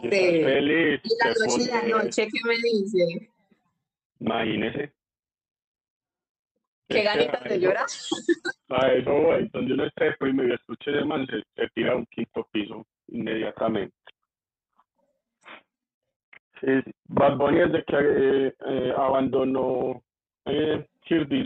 Feliz, 0.02 1.02
y 1.04 1.10
la 1.24 1.34
noche, 1.34 1.72
la 1.72 2.04
noche, 2.04 2.28
¿qué 2.28 2.40
me 2.48 2.56
dice? 2.56 3.32
Imagínese. 4.20 4.94
¿Qué 6.92 7.04
ganitas 7.04 7.44
de 7.44 7.60
llorar? 7.60 7.86
A 8.70 8.94
eso 8.94 9.12
voy. 9.12 9.50
Donde 9.52 9.74
uno 9.74 9.86
esté 9.86 10.06
deprimido 10.06 10.48
y 10.48 10.54
escuche 10.54 10.92
de 10.92 11.06
man, 11.06 11.28
se, 11.28 11.44
se, 11.56 11.68
tira 11.74 11.94
a 11.94 11.96
un 11.96 12.06
quinto 12.06 12.48
piso 12.52 12.86
inmediatamente. 13.08 13.94
Bad 17.08 17.38
Bunny 17.38 17.60
desde 17.60 17.84
que 17.84 17.98
eh, 17.98 18.54
eh, 18.68 18.94
abandonó 18.96 20.02
eh, 20.46 20.86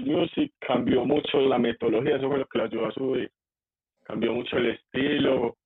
Music 0.05 0.53
cambió 0.59 1.05
mucho 1.05 1.39
la 1.41 1.57
metodología, 1.57 2.17
eso 2.17 2.27
fue 2.27 2.39
lo 2.39 2.45
que 2.45 2.57
le 2.59 2.63
ayudó 2.65 2.85
a 2.87 2.91
subir. 2.91 3.31
Cambió 4.03 4.33
mucho 4.33 4.57
el 4.57 4.71
estilo, 4.71 5.57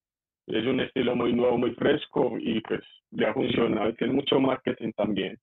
es 0.48 0.65
un 0.65 0.79
estilo 0.79 1.15
muy 1.15 1.33
nuevo, 1.33 1.57
muy 1.57 1.71
fresco 1.75 2.38
y 2.39 2.62
pues 2.62 2.81
le 3.12 3.27
ha 3.27 3.33
funcionado. 3.33 3.93
Tiene 3.95 4.13
mucho 4.13 4.39
marketing 4.39 4.91
también. 4.93 5.38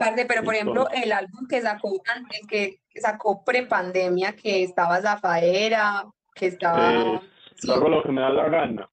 Parte, 0.00 0.24
pero 0.24 0.42
por 0.42 0.54
ejemplo, 0.54 0.88
el 0.94 1.12
álbum 1.12 1.46
que 1.46 1.60
sacó 1.60 2.00
antes, 2.06 2.40
que 2.48 2.80
sacó 2.94 3.44
pre-pandemia, 3.44 4.34
que 4.34 4.62
estaba 4.62 5.02
Zafaera, 5.02 6.06
que 6.34 6.46
estaba... 6.46 7.20
Sí. 7.56 7.68
lo 7.68 8.02
que 8.02 8.10
me 8.10 8.22
da 8.22 8.30
la 8.30 8.48
gana. 8.48 8.88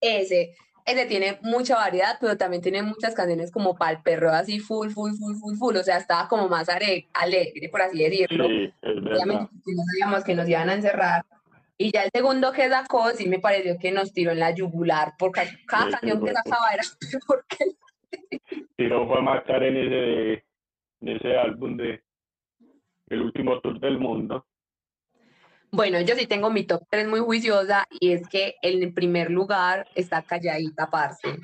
Ese, 0.00 0.56
ese 0.84 1.06
tiene 1.06 1.38
mucha 1.42 1.76
variedad, 1.76 2.16
pero 2.20 2.36
también 2.36 2.60
tiene 2.60 2.82
muchas 2.82 3.14
canciones 3.14 3.52
como 3.52 3.76
para 3.76 3.92
el 3.92 4.02
perro, 4.02 4.30
así 4.30 4.58
full, 4.58 4.88
full, 4.88 5.12
full, 5.12 5.36
full, 5.36 5.56
full, 5.56 5.76
o 5.76 5.82
sea, 5.84 5.96
estaba 5.96 6.26
como 6.26 6.48
más 6.48 6.68
alegre, 6.68 7.68
por 7.70 7.82
así 7.82 8.02
decirlo. 8.02 8.48
Sí, 8.48 8.74
es 8.82 8.96
Obviamente, 8.96 9.52
no 9.64 9.82
sabíamos 9.92 10.24
que 10.24 10.34
nos 10.34 10.48
iban 10.48 10.70
a 10.70 10.74
encerrar. 10.74 11.24
Y 11.76 11.92
ya 11.92 12.02
el 12.02 12.10
segundo 12.12 12.50
que 12.50 12.68
sacó, 12.68 13.10
sí 13.10 13.28
me 13.28 13.38
pareció 13.38 13.78
que 13.78 13.92
nos 13.92 14.12
tiró 14.12 14.32
en 14.32 14.40
la 14.40 14.50
yugular, 14.52 15.12
porque 15.20 15.42
cada 15.68 15.88
canción 15.88 16.20
que 16.24 16.32
sacaba 16.32 16.70
era 16.74 16.82
porque... 17.28 17.58
Tiró 18.76 19.06
fue 19.06 19.18
a 19.18 19.22
matar 19.22 19.62
en 19.62 19.76
ese 19.76 20.47
de 21.00 21.16
ese 21.16 21.36
álbum 21.36 21.76
de 21.76 22.02
El 23.08 23.22
último 23.22 23.60
tour 23.60 23.78
del 23.80 23.98
mundo? 23.98 24.46
Bueno, 25.70 26.00
yo 26.00 26.14
sí 26.14 26.26
tengo 26.26 26.50
mi 26.50 26.64
top 26.64 26.82
3 26.88 27.08
muy 27.08 27.20
juiciosa 27.20 27.86
y 28.00 28.12
es 28.12 28.26
que 28.28 28.54
en 28.62 28.94
primer 28.94 29.30
lugar 29.30 29.86
está 29.94 30.22
Calladita 30.22 30.88
Parce. 30.88 31.38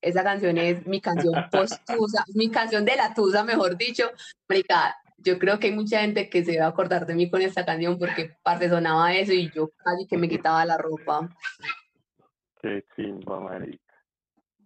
Esa 0.00 0.22
canción 0.22 0.56
es 0.56 0.86
mi 0.86 1.00
canción 1.00 1.34
postusa, 1.50 2.24
mi 2.34 2.50
canción 2.50 2.84
de 2.84 2.96
la 2.96 3.12
tusa, 3.12 3.44
mejor 3.44 3.76
dicho. 3.76 4.10
Marica, 4.48 4.96
yo 5.18 5.38
creo 5.38 5.58
que 5.58 5.68
hay 5.68 5.74
mucha 5.74 6.00
gente 6.00 6.30
que 6.30 6.44
se 6.44 6.58
va 6.58 6.66
a 6.66 6.68
acordar 6.68 7.06
de 7.06 7.14
mí 7.14 7.28
con 7.28 7.42
esta 7.42 7.66
canción 7.66 7.98
porque 7.98 8.36
Parce 8.42 8.68
sonaba 8.68 9.14
eso 9.14 9.32
y 9.32 9.50
yo 9.50 9.70
casi 9.76 10.06
que 10.06 10.16
me 10.16 10.28
quitaba 10.28 10.64
la 10.64 10.78
ropa. 10.78 11.28
Qué 12.62 12.84
chimba, 12.94 13.40
marica. 13.40 13.82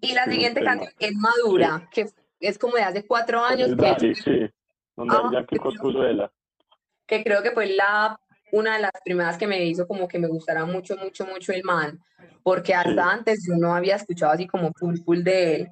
Y 0.00 0.14
la 0.14 0.24
siguiente 0.24 0.62
canción 0.62 0.92
es 0.98 1.14
Madura, 1.14 1.88
que 1.92 2.06
es 2.40 2.58
como 2.58 2.76
de 2.76 2.82
hace 2.82 3.06
cuatro 3.06 3.44
años. 3.44 3.70
que, 3.76 4.14
sí, 4.14 4.50
donde 4.96 5.38
ah, 5.38 5.46
que 7.06 7.24
creo 7.24 7.42
que 7.42 7.50
fue 7.50 7.66
la, 7.66 8.18
una 8.52 8.76
de 8.76 8.82
las 8.82 8.92
primeras 9.04 9.36
que 9.36 9.46
me 9.46 9.64
hizo 9.64 9.86
como 9.86 10.08
que 10.08 10.18
me 10.18 10.28
gustara 10.28 10.64
mucho, 10.64 10.96
mucho, 10.96 11.26
mucho 11.26 11.52
el 11.52 11.64
man, 11.64 12.00
porque 12.42 12.74
hasta 12.74 13.10
antes 13.10 13.44
yo 13.46 13.56
no 13.56 13.74
había 13.74 13.96
escuchado 13.96 14.32
así 14.32 14.46
como 14.46 14.72
full, 14.72 14.98
full 15.04 15.22
de 15.22 15.56
él. 15.56 15.68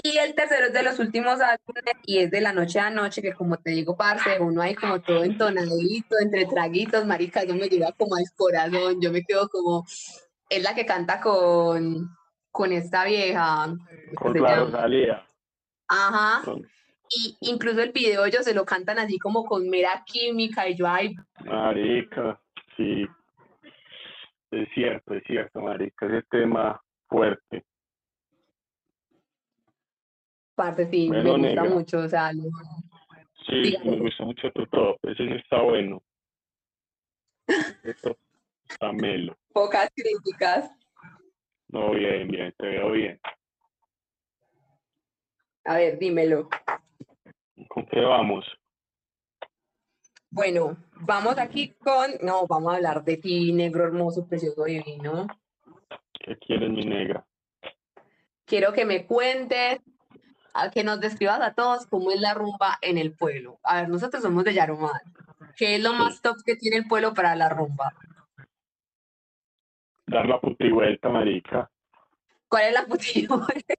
Y 0.00 0.16
el 0.16 0.36
tercero 0.36 0.66
es 0.66 0.72
de 0.72 0.84
los 0.84 1.00
últimos 1.00 1.40
álbumes 1.40 1.82
y 2.06 2.18
es 2.18 2.30
de 2.30 2.40
la 2.40 2.52
noche 2.52 2.78
a 2.78 2.88
noche, 2.88 3.20
que 3.20 3.32
como 3.32 3.56
te 3.56 3.70
digo, 3.70 3.96
parce, 3.96 4.38
uno 4.38 4.62
hay 4.62 4.76
como 4.76 5.00
todo 5.00 5.24
entonadito, 5.24 6.16
entre 6.20 6.46
traguitos, 6.46 7.04
marica, 7.04 7.42
yo 7.42 7.56
me 7.56 7.68
lleva 7.68 7.90
como 7.92 8.14
al 8.14 8.24
corazón, 8.36 9.00
yo 9.00 9.10
me 9.10 9.24
quedo 9.24 9.48
como, 9.48 9.84
es 10.48 10.62
la 10.62 10.76
que 10.76 10.86
canta 10.86 11.20
con, 11.20 12.08
con 12.52 12.72
esta 12.72 13.04
vieja. 13.04 13.74
Con 14.14 14.40
la 14.40 14.56
Rosalía. 14.56 15.27
Ajá. 15.88 16.42
Y 17.10 17.36
incluso 17.40 17.82
el 17.82 17.92
video 17.92 18.24
ellos 18.26 18.44
se 18.44 18.54
lo 18.54 18.64
cantan 18.64 18.98
así 18.98 19.18
como 19.18 19.44
con 19.44 19.68
mera 19.68 20.04
química 20.06 20.68
y 20.68 20.76
yo 20.76 20.86
ay. 20.86 21.16
Marica, 21.44 22.40
sí. 22.76 23.06
Es 24.50 24.68
cierto, 24.74 25.14
es 25.14 25.22
cierto, 25.24 25.60
marica, 25.60 26.06
ese 26.06 26.22
tema 26.30 26.80
fuerte. 27.08 27.64
Parte 30.54 30.90
sí, 30.90 31.08
me 31.08 31.22
gusta 31.22 31.64
mucho, 31.64 31.98
o 32.00 32.08
sea, 32.08 32.32
Sí, 33.46 33.76
me 33.84 33.98
gusta 33.98 34.24
mucho 34.24 34.50
tu 34.52 34.66
top, 34.66 34.98
ese 35.04 35.36
está 35.36 35.62
bueno. 35.62 36.02
Esto 37.82 38.16
está 38.68 38.92
melo. 38.92 39.36
Pocas 39.52 39.90
críticas. 39.94 40.70
No, 41.68 41.92
bien, 41.92 42.28
bien, 42.28 42.54
te 42.58 42.66
veo 42.66 42.90
bien. 42.92 43.20
A 45.68 45.76
ver, 45.76 45.98
dímelo. 45.98 46.48
¿Con 47.68 47.84
qué 47.88 48.00
vamos? 48.00 48.46
Bueno, 50.30 50.78
vamos 51.00 51.36
aquí 51.36 51.74
con, 51.74 52.10
no, 52.22 52.46
vamos 52.46 52.72
a 52.72 52.76
hablar 52.76 53.04
de 53.04 53.18
ti, 53.18 53.52
negro 53.52 53.84
hermoso, 53.84 54.26
precioso, 54.26 54.64
divino. 54.64 55.26
¿Qué 56.24 56.38
quieres, 56.38 56.70
mi 56.70 56.86
negra? 56.86 57.26
Quiero 58.46 58.72
que 58.72 58.86
me 58.86 59.04
cuentes, 59.04 59.80
a 60.54 60.70
que 60.70 60.84
nos 60.84 61.00
describas 61.00 61.42
a 61.42 61.52
todos 61.52 61.86
cómo 61.86 62.12
es 62.12 62.20
la 62.22 62.32
rumba 62.32 62.78
en 62.80 62.96
el 62.96 63.12
pueblo. 63.12 63.60
A 63.62 63.82
ver, 63.82 63.90
nosotros 63.90 64.22
somos 64.22 64.44
de 64.44 64.54
Yarumal. 64.54 65.02
¿Qué 65.54 65.74
es 65.74 65.82
lo 65.82 65.92
más 65.92 66.22
top 66.22 66.38
que 66.46 66.56
tiene 66.56 66.78
el 66.78 66.88
pueblo 66.88 67.12
para 67.12 67.36
la 67.36 67.50
rumba? 67.50 67.92
Dar 70.06 70.24
la 70.24 70.40
vuelta, 70.40 71.10
marica. 71.10 71.70
¿Cuál 72.48 72.64
es 72.64 72.72
la 72.72 72.84
vuelta? 72.84 73.74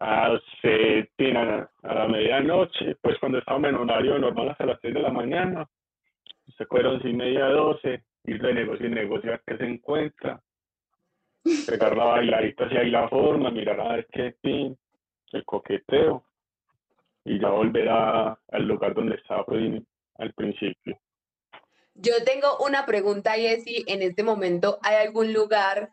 a, 0.00 0.38
se 0.60 1.10
tiran 1.16 1.68
a 1.82 1.94
la 1.94 2.08
medianoche, 2.08 2.96
pues 3.00 3.18
cuando 3.18 3.38
estamos 3.38 3.68
en 3.68 3.76
horario 3.76 4.18
normal 4.18 4.50
hasta 4.50 4.66
las 4.66 4.78
6 4.80 4.94
de 4.94 5.00
la 5.00 5.10
mañana, 5.10 5.68
se 6.56 6.66
fueron 6.66 7.00
sin 7.02 7.16
media 7.16 7.46
12, 7.46 8.02
ir 8.24 8.42
de 8.42 8.54
negocio 8.54 8.86
y 8.86 8.90
negociar 8.90 9.42
qué 9.46 9.56
se 9.56 9.64
encuentra, 9.64 10.40
pegar 11.66 11.96
la 11.96 12.04
bailadita 12.04 12.68
si 12.68 12.76
hay 12.76 12.90
la 12.90 13.08
forma, 13.08 13.50
mirar 13.50 13.80
a 13.80 13.96
ver 13.96 14.06
qué 14.12 14.34
fin, 14.42 14.76
el 15.32 15.44
coqueteo, 15.44 16.24
y 17.24 17.40
ya 17.40 17.48
volver 17.48 17.88
al 17.88 18.62
lugar 18.66 18.94
donde 18.94 19.16
estaba 19.16 19.44
pues, 19.44 19.82
al 20.16 20.32
principio. 20.34 20.98
Yo 21.94 22.12
tengo 22.24 22.58
una 22.58 22.86
pregunta 22.86 23.38
y 23.38 23.46
es 23.46 23.64
si 23.64 23.84
en 23.86 24.02
este 24.02 24.22
momento 24.22 24.78
hay 24.82 25.06
algún 25.06 25.32
lugar 25.32 25.90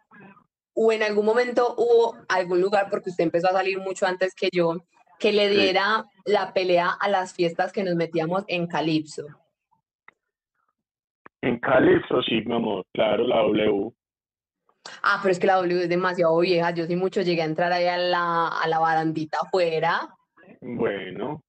o 0.73 0.91
en 0.91 1.03
algún 1.03 1.25
momento 1.25 1.75
hubo 1.77 2.17
algún 2.29 2.62
lugar, 2.62 2.88
porque 2.89 3.10
usted 3.10 3.23
empezó 3.23 3.47
a 3.49 3.53
salir 3.53 3.79
mucho 3.79 4.05
antes 4.05 4.34
que 4.34 4.49
yo, 4.51 4.77
que 5.19 5.31
le 5.31 5.49
diera 5.49 6.05
la 6.25 6.53
pelea 6.53 6.89
a 6.89 7.10
las 7.10 7.34
fiestas 7.34 7.71
que 7.71 7.84
nos 7.84 7.95
metíamos 7.95 8.43
en 8.47 8.67
Calipso. 8.67 9.25
En 11.41 11.60
Calipso, 11.60 12.21
sí, 12.23 12.41
mi 12.45 12.55
amor, 12.55 12.86
claro, 12.93 13.27
la 13.27 13.41
W. 13.41 13.91
Ah, 15.03 15.19
pero 15.21 15.31
es 15.31 15.39
que 15.39 15.47
la 15.47 15.55
W 15.55 15.84
es 15.84 15.89
demasiado 15.89 16.38
vieja. 16.39 16.71
Yo 16.71 16.86
sí 16.86 16.95
mucho 16.95 17.21
llegué 17.21 17.43
a 17.43 17.45
entrar 17.45 17.71
ahí 17.71 17.86
a 17.86 17.97
la, 17.97 18.47
a 18.47 18.67
la 18.67 18.79
barandita 18.79 19.39
afuera. 19.41 20.15
Bueno, 20.60 21.43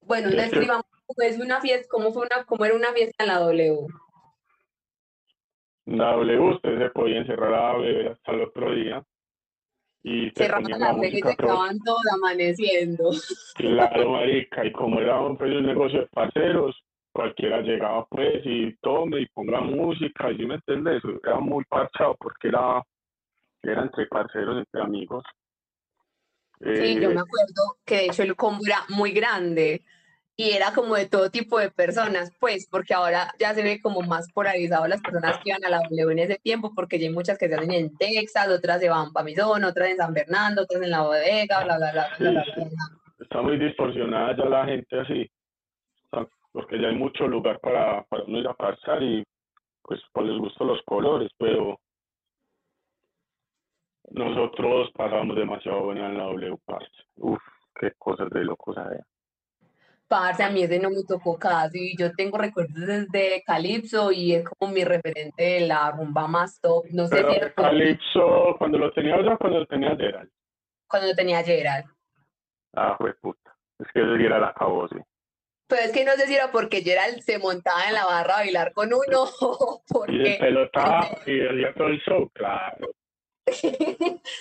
Bueno, 0.00 0.30
describamos 0.30 0.84
es 1.16 1.38
una 1.38 1.60
fiesta, 1.60 1.88
cómo 1.90 2.12
fue 2.12 2.26
una, 2.26 2.44
cómo 2.44 2.64
era 2.64 2.74
una 2.74 2.92
fiesta 2.92 3.24
en 3.24 3.28
la 3.28 3.38
W. 3.38 3.86
la 5.96 6.16
usted 6.16 6.78
se 6.78 6.90
podía 6.90 7.18
encerrar 7.18 7.54
a 7.54 7.78
beber 7.78 8.08
hasta 8.08 8.32
el 8.32 8.42
otro 8.42 8.74
día. 8.74 9.02
Y 10.02 10.30
Cerraban 10.30 10.70
la 10.78 10.92
reglas 10.92 11.14
y 11.14 11.36
pro- 11.36 11.36
quedaban 11.36 11.78
todos 11.80 12.02
amaneciendo. 12.14 13.10
Claro, 13.54 14.10
marica, 14.12 14.64
y 14.64 14.72
como 14.72 15.00
era 15.00 15.20
un, 15.20 15.36
pues, 15.36 15.50
un 15.54 15.66
negocio 15.66 16.00
de 16.00 16.06
parceros, 16.08 16.76
cualquiera 17.12 17.60
llegaba 17.62 18.06
pues 18.06 18.42
y 18.44 18.76
tome 18.76 19.20
y 19.22 19.26
ponga 19.26 19.60
música, 19.60 20.30
y 20.30 20.46
me 20.46 20.54
entiendes, 20.56 21.02
era 21.24 21.40
muy 21.40 21.64
parchado 21.64 22.16
porque 22.20 22.48
era, 22.48 22.82
era 23.62 23.82
entre 23.82 24.06
parceros, 24.06 24.58
entre 24.58 24.82
amigos. 24.82 25.24
Sí, 26.60 26.94
yo 27.00 27.10
Eh, 27.10 27.14
me 27.14 27.20
acuerdo 27.20 27.76
que 27.84 27.96
de 27.96 28.06
hecho 28.06 28.22
el 28.22 28.36
combo 28.36 28.64
era 28.66 28.84
muy 28.90 29.12
grande 29.12 29.82
y 30.40 30.52
era 30.52 30.72
como 30.72 30.94
de 30.94 31.08
todo 31.08 31.30
tipo 31.30 31.58
de 31.58 31.68
personas, 31.68 32.32
pues, 32.38 32.68
porque 32.70 32.94
ahora 32.94 33.34
ya 33.40 33.54
se 33.54 33.62
ve 33.64 33.80
como 33.82 34.02
más 34.02 34.30
polarizado 34.32 34.86
las 34.86 35.00
personas 35.00 35.36
que 35.38 35.50
iban 35.50 35.64
a 35.64 35.68
la 35.68 35.80
W 35.90 36.12
en 36.12 36.18
ese 36.20 36.38
tiempo, 36.38 36.70
porque 36.76 36.96
ya 37.00 37.08
hay 37.08 37.12
muchas 37.12 37.36
que 37.36 37.48
se 37.48 37.56
hacen 37.56 37.72
en 37.72 37.96
Texas, 37.96 38.48
otras 38.48 38.80
se 38.80 38.88
van 38.88 39.12
para 39.12 39.24
Misón, 39.24 39.64
otras 39.64 39.88
en 39.88 39.96
San 39.96 40.14
Fernando, 40.14 40.62
otras 40.62 40.80
en 40.80 40.92
la 40.92 41.02
bodega, 41.02 41.64
bla, 41.64 41.76
bla, 41.78 41.90
bla, 41.90 42.08
bla, 42.18 42.30
bla, 42.30 42.44
bla, 42.54 42.68
está 43.18 43.42
muy 43.42 43.58
distorsionada 43.58 44.36
ya 44.36 44.44
la 44.44 44.64
gente 44.64 45.00
así, 45.00 45.28
porque 46.52 46.80
ya 46.80 46.86
hay 46.86 46.94
mucho 46.94 47.26
lugar 47.26 47.58
para, 47.58 48.04
para 48.04 48.22
uno 48.22 48.38
ir 48.38 48.46
a 48.46 48.54
parchar 48.54 49.02
y 49.02 49.24
pues 49.82 50.00
por 50.12 50.22
les 50.22 50.38
gustan 50.38 50.68
los 50.68 50.80
colores, 50.82 51.32
pero 51.36 51.80
nosotros 54.10 54.92
pasamos 54.94 55.34
demasiado 55.34 55.82
buena 55.82 56.06
en 56.06 56.18
la 56.18 56.24
W 56.26 56.56
parce. 56.64 56.86
Uf, 57.16 57.42
qué 57.80 57.90
cosas 57.98 58.30
de 58.30 58.44
locos. 58.44 58.76
Parce, 60.08 60.42
a 60.42 60.50
mí 60.50 60.62
ese 60.62 60.78
no 60.78 60.90
me 60.90 61.04
tocó 61.04 61.38
casi. 61.38 61.94
Yo 61.98 62.12
tengo 62.14 62.38
recuerdos 62.38 62.74
desde 62.74 63.42
Calypso 63.44 64.10
y 64.10 64.34
es 64.34 64.44
como 64.44 64.72
mi 64.72 64.82
referente 64.82 65.42
de 65.42 65.60
la 65.60 65.90
rumba 65.90 66.26
más 66.26 66.58
top. 66.60 66.86
No 66.92 67.06
sé 67.06 67.16
Pero 67.16 67.30
si 67.30 67.36
era 67.36 67.52
Calypso, 67.52 68.56
cuando 68.58 68.78
lo 68.78 68.92
tenía 68.92 69.20
yo, 69.22 69.36
cuando 69.38 69.60
lo 69.60 69.66
tenía 69.66 69.94
Gerald. 69.96 70.30
cuando 70.88 71.14
tenía 71.14 71.44
Gerald. 71.44 71.84
Ah, 72.74 72.96
fue 72.96 73.14
puta. 73.14 73.54
Es 73.78 73.86
que 73.92 74.00
la 74.00 74.48
acabó, 74.48 74.88
sí. 74.88 74.96
Pero 75.68 75.82
es 75.82 75.92
que 75.92 76.04
no 76.04 76.12
sé 76.12 76.26
si 76.26 76.34
era 76.34 76.50
porque 76.50 76.82
Gerald 76.82 77.20
se 77.20 77.38
montaba 77.38 77.86
en 77.86 77.94
la 77.94 78.06
barra 78.06 78.34
a 78.34 78.38
bailar 78.38 78.72
con 78.72 78.88
uno 78.92 79.24
o 79.40 79.82
Y 79.86 79.92
porque... 79.92 80.32
el 80.32 80.38
pelotaba 80.38 81.08
y 81.26 81.46
hacía 81.46 81.74
todo 81.74 81.88
el 81.88 82.00
show, 82.00 82.30
claro. 82.30 82.88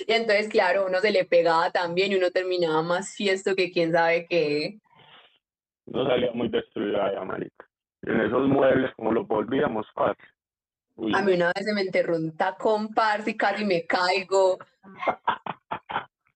y 0.08 0.14
entonces, 0.14 0.50
claro, 0.50 0.86
uno 0.88 1.00
se 1.00 1.12
le 1.12 1.26
pegaba 1.26 1.72
también 1.72 2.12
y 2.12 2.16
uno 2.16 2.32
terminaba 2.32 2.82
más 2.84 3.14
fiesto 3.16 3.56
que 3.56 3.72
quién 3.72 3.92
sabe 3.92 4.26
qué. 4.30 4.80
No 5.88 6.06
salía 6.06 6.32
muy 6.34 6.50
destruida 6.50 7.06
allá, 7.06 7.24
marica. 7.24 7.66
En 8.04 8.22
esos 8.22 8.48
muebles, 8.48 8.94
como 8.96 9.12
los 9.12 9.28
volvíamos, 9.28 9.86
parce. 9.96 10.22
Uy, 10.96 11.12
A 11.16 11.22
mí 11.22 11.34
una 11.34 11.48
vez 11.48 11.66
se 11.66 11.74
me 11.74 11.82
enterró 11.82 12.16
un 12.16 12.36
tacón, 12.36 12.94
parce, 12.94 13.32
y 13.32 13.38
casi 13.38 13.66
me 13.66 13.86
caigo. 13.86 14.58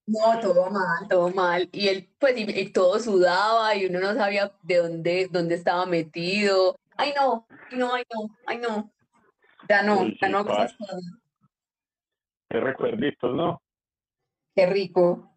No, 0.07 0.39
todo 0.41 0.69
mal, 0.69 1.07
todo 1.09 1.29
mal. 1.29 1.69
Y 1.71 1.87
él, 1.87 2.09
pues, 2.19 2.37
y, 2.37 2.59
y 2.59 2.71
todo 2.71 2.99
sudaba 2.99 3.75
y 3.75 3.85
uno 3.85 3.99
no 3.99 4.13
sabía 4.13 4.51
de 4.63 4.77
dónde, 4.77 5.27
dónde 5.31 5.55
estaba 5.55 5.85
metido. 5.85 6.75
Ay, 6.97 7.13
no, 7.15 7.47
ay, 7.49 7.77
no, 7.77 7.93
ay, 7.93 8.03
no, 8.13 8.37
ay, 8.47 8.57
no. 8.57 8.91
Ya 9.69 9.83
no, 9.83 10.01
Uy, 10.01 10.17
ya 10.21 10.27
sí, 10.27 10.33
no 10.33 10.45
cosas. 10.45 10.75
qué 12.49 12.59
recuerditos, 12.59 13.33
¿no? 13.35 13.61
Qué 14.55 14.65
rico. 14.65 15.30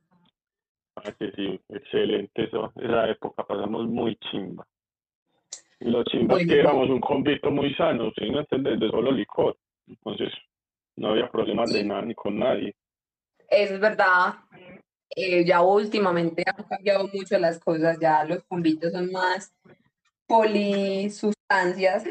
Ah, 0.96 1.12
que 1.18 1.30
sí, 1.32 1.60
excelente 1.68 2.44
eso. 2.44 2.72
Esa 2.76 3.08
época 3.10 3.44
pasamos 3.44 3.86
muy 3.88 4.16
chimba. 4.16 4.66
Y 5.80 5.90
los 5.90 6.04
chimbas 6.06 6.38
Bueno. 6.38 6.52
que 6.52 6.60
éramos 6.60 6.88
un 6.88 7.00
convito 7.00 7.50
muy 7.50 7.74
sano, 7.74 8.12
¿sí 8.16 8.30
me 8.30 8.40
entiendes? 8.40 8.78
De 8.80 8.88
solo 8.90 9.10
licor. 9.10 9.56
Entonces, 9.88 10.32
no 10.96 11.08
había 11.10 11.28
problemas 11.30 11.72
de 11.72 11.80
Sí. 11.80 11.86
nada 11.86 12.02
ni 12.02 12.14
con 12.14 12.38
nadie. 12.38 12.74
Es 13.48 13.78
verdad. 13.80 14.34
Eh, 15.16 15.44
ya 15.44 15.62
últimamente 15.62 16.42
han 16.46 16.64
cambiado 16.64 17.08
mucho 17.12 17.38
las 17.38 17.58
cosas, 17.60 17.98
ya 18.00 18.24
los 18.24 18.42
convitos 18.44 18.92
son 18.92 19.12
más 19.12 19.54
polisustancias, 20.26 22.04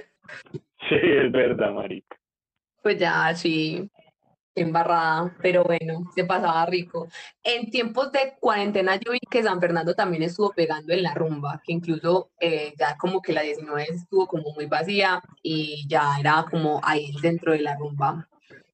Sí, 0.89 0.95
es 0.95 1.31
verdad, 1.31 1.71
marica. 1.73 2.15
pues 2.81 2.97
ya 2.99 3.33
sí, 3.35 3.89
embarrada, 4.55 5.35
pero 5.41 5.63
bueno, 5.63 6.09
se 6.15 6.25
pasaba 6.25 6.65
rico. 6.65 7.07
En 7.43 7.69
tiempos 7.69 8.11
de 8.11 8.35
cuarentena 8.39 8.95
yo 8.97 9.11
vi 9.11 9.19
que 9.19 9.43
San 9.43 9.59
Fernando 9.59 9.93
también 9.93 10.23
estuvo 10.23 10.51
pegando 10.51 10.93
en 10.93 11.03
la 11.03 11.13
rumba, 11.13 11.61
que 11.63 11.73
incluso 11.73 12.31
eh, 12.39 12.73
ya 12.77 12.97
como 12.97 13.21
que 13.21 13.33
la 13.33 13.41
19 13.41 13.85
estuvo 13.89 14.27
como 14.27 14.51
muy 14.53 14.65
vacía 14.65 15.21
y 15.41 15.87
ya 15.87 16.17
era 16.19 16.45
como 16.49 16.79
ahí 16.83 17.11
dentro 17.21 17.53
de 17.53 17.61
la 17.61 17.75
rumba. 17.75 18.27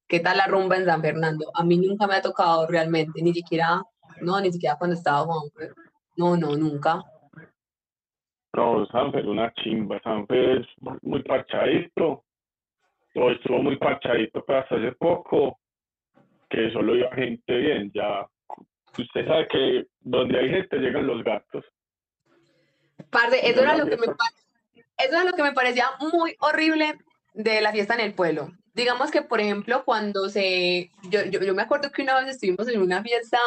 ¿Qué 0.06 0.20
tal 0.20 0.38
la 0.38 0.46
rumba 0.46 0.76
en 0.76 0.86
San 0.86 1.00
Fernando? 1.00 1.50
A 1.54 1.64
mí 1.64 1.78
nunca 1.78 2.06
me 2.06 2.14
ha 2.16 2.22
tocado 2.22 2.66
realmente, 2.66 3.22
ni 3.22 3.32
siquiera, 3.32 3.82
no, 4.20 4.40
ni 4.40 4.52
siquiera 4.52 4.76
cuando 4.76 4.96
estaba 4.96 5.20
Juanfer. 5.20 5.72
No, 6.16 6.36
no, 6.36 6.56
nunca. 6.56 7.00
No, 8.52 8.84
Sanfer, 8.86 9.26
una 9.26 9.52
chimba. 9.54 10.00
Sanfer 10.02 10.60
es 10.60 10.66
muy 11.02 11.22
parchadito. 11.22 12.24
O 13.14 13.30
estuvo 13.30 13.62
muy 13.62 13.76
parchadito, 13.76 14.44
pero 14.44 14.60
hasta 14.60 14.76
hace 14.76 14.92
poco, 14.92 15.59
que 16.50 16.70
solo 16.72 16.96
iba 16.96 17.10
gente 17.14 17.56
bien. 17.56 17.90
Ya, 17.94 18.26
usted 18.98 19.26
sabe 19.26 19.48
que 19.48 19.86
donde 20.00 20.38
hay 20.38 20.50
gente 20.50 20.76
llegan 20.76 21.06
los 21.06 21.24
gatos. 21.24 21.64
Parce, 23.10 23.48
eso 23.48 23.62
era 23.62 23.76
lo 23.76 23.86
que 23.86 23.96
me 23.96 24.06
eso 24.06 25.14
era 25.14 25.24
lo 25.24 25.32
que 25.32 25.42
me 25.42 25.52
parecía 25.52 25.86
muy 26.12 26.36
horrible 26.40 26.98
de 27.32 27.60
la 27.62 27.72
fiesta 27.72 27.94
en 27.94 28.00
el 28.00 28.12
pueblo. 28.14 28.50
Digamos 28.74 29.10
que, 29.10 29.22
por 29.22 29.40
ejemplo, 29.40 29.82
cuando 29.84 30.28
se, 30.28 30.90
yo, 31.08 31.24
yo, 31.24 31.40
yo 31.40 31.54
me 31.54 31.62
acuerdo 31.62 31.90
que 31.90 32.02
una 32.02 32.20
vez 32.20 32.28
estuvimos 32.28 32.68
en 32.68 32.82
una 32.82 33.02
fiesta 33.02 33.38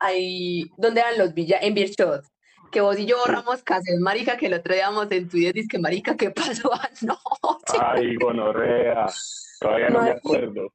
ahí 0.00 0.64
donde 0.78 1.00
eran 1.00 1.18
los 1.18 1.34
villas, 1.34 1.62
en 1.62 1.74
Birchot, 1.74 2.24
que 2.72 2.80
vos 2.80 2.98
y 2.98 3.06
yo 3.06 3.18
borramos 3.18 3.62
cassette, 3.62 4.00
marica, 4.00 4.36
que 4.36 4.46
el 4.46 4.54
otro 4.54 4.74
día 4.74 4.88
vamos 4.88 5.10
en 5.10 5.28
Twitter, 5.28 5.54
dice 5.54 5.68
que 5.70 5.78
marica, 5.78 6.16
¿qué 6.16 6.30
pasó 6.30 6.70
anoche? 6.72 7.78
Ay, 7.78 8.16
gonorrea. 8.16 9.06
Todavía 9.60 9.90
no 9.90 10.02
me 10.02 10.10
acuerdo. 10.10 10.72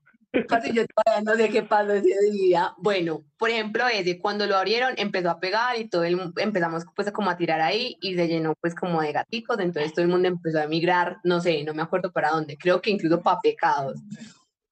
Parce, 0.47 0.71
yo 0.71 0.85
todavía 0.87 1.23
no 1.25 1.35
sé 1.35 1.49
qué 1.49 1.63
pasó 1.63 1.91
ese 1.91 2.31
día. 2.31 2.73
Bueno, 2.77 3.25
por 3.37 3.49
ejemplo, 3.49 3.87
ese, 3.87 4.17
cuando 4.19 4.47
lo 4.47 4.55
abrieron, 4.55 4.93
empezó 4.97 5.29
a 5.29 5.39
pegar 5.39 5.77
y 5.77 5.89
todo 5.89 6.05
el 6.05 6.31
empezamos 6.37 6.85
pues 6.95 7.11
como 7.11 7.29
a 7.29 7.37
tirar 7.37 7.59
ahí 7.59 7.97
y 8.01 8.15
se 8.15 8.27
llenó 8.27 8.53
pues 8.61 8.73
como 8.73 9.01
de 9.01 9.11
gaticos, 9.11 9.59
entonces 9.59 9.93
todo 9.93 10.03
el 10.03 10.11
mundo 10.11 10.29
empezó 10.29 10.59
a 10.59 10.63
emigrar, 10.63 11.17
no 11.23 11.41
sé, 11.41 11.63
no 11.63 11.73
me 11.73 11.81
acuerdo 11.81 12.11
para 12.11 12.29
dónde, 12.29 12.57
creo 12.57 12.81
que 12.81 12.91
incluso 12.91 13.21
para 13.21 13.41
pecados. 13.41 13.99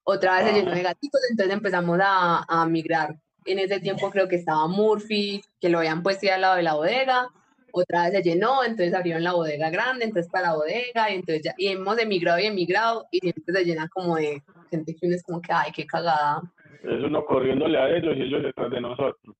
Otra 0.02 0.36
vez 0.38 0.48
se 0.48 0.54
llenó 0.54 0.70
de 0.70 0.80
Ajá. 0.80 0.90
gaticos, 0.90 1.20
entonces 1.30 1.54
empezamos 1.54 1.98
a, 2.02 2.44
a 2.48 2.66
migrar. 2.66 3.16
En 3.44 3.58
ese 3.58 3.80
tiempo 3.80 4.10
creo 4.10 4.28
que 4.28 4.36
estaba 4.36 4.66
Murphy, 4.66 5.42
que 5.60 5.68
lo 5.68 5.78
habían 5.78 6.02
puesto 6.02 6.26
ahí 6.26 6.32
al 6.32 6.40
lado 6.40 6.56
de 6.56 6.62
la 6.62 6.74
bodega, 6.74 7.28
otra 7.72 8.04
vez 8.04 8.12
se 8.12 8.22
llenó, 8.22 8.64
entonces 8.64 8.94
abrieron 8.94 9.22
la 9.22 9.32
bodega 9.32 9.70
grande, 9.70 10.04
entonces 10.04 10.30
para 10.30 10.48
la 10.48 10.56
bodega, 10.56 11.10
y 11.10 11.16
entonces 11.16 11.42
ya, 11.44 11.54
y 11.56 11.68
hemos 11.68 11.98
emigrado 11.98 12.38
y 12.38 12.46
emigrado, 12.46 13.06
y 13.10 13.20
siempre 13.20 13.54
se 13.54 13.64
llena 13.64 13.88
como 13.88 14.16
de 14.16 14.42
gente 14.70 14.94
que 14.94 15.06
uno 15.06 15.16
es 15.16 15.22
como 15.22 15.40
que, 15.40 15.52
ay, 15.52 15.72
qué 15.72 15.86
cagada. 15.86 16.42
Es 16.82 17.04
uno 17.04 17.24
corriéndole 17.24 17.78
a 17.78 17.90
ellos 17.90 18.16
y 18.16 18.22
ellos 18.22 18.42
detrás 18.42 18.70
de 18.70 18.80
nosotros. 18.80 19.36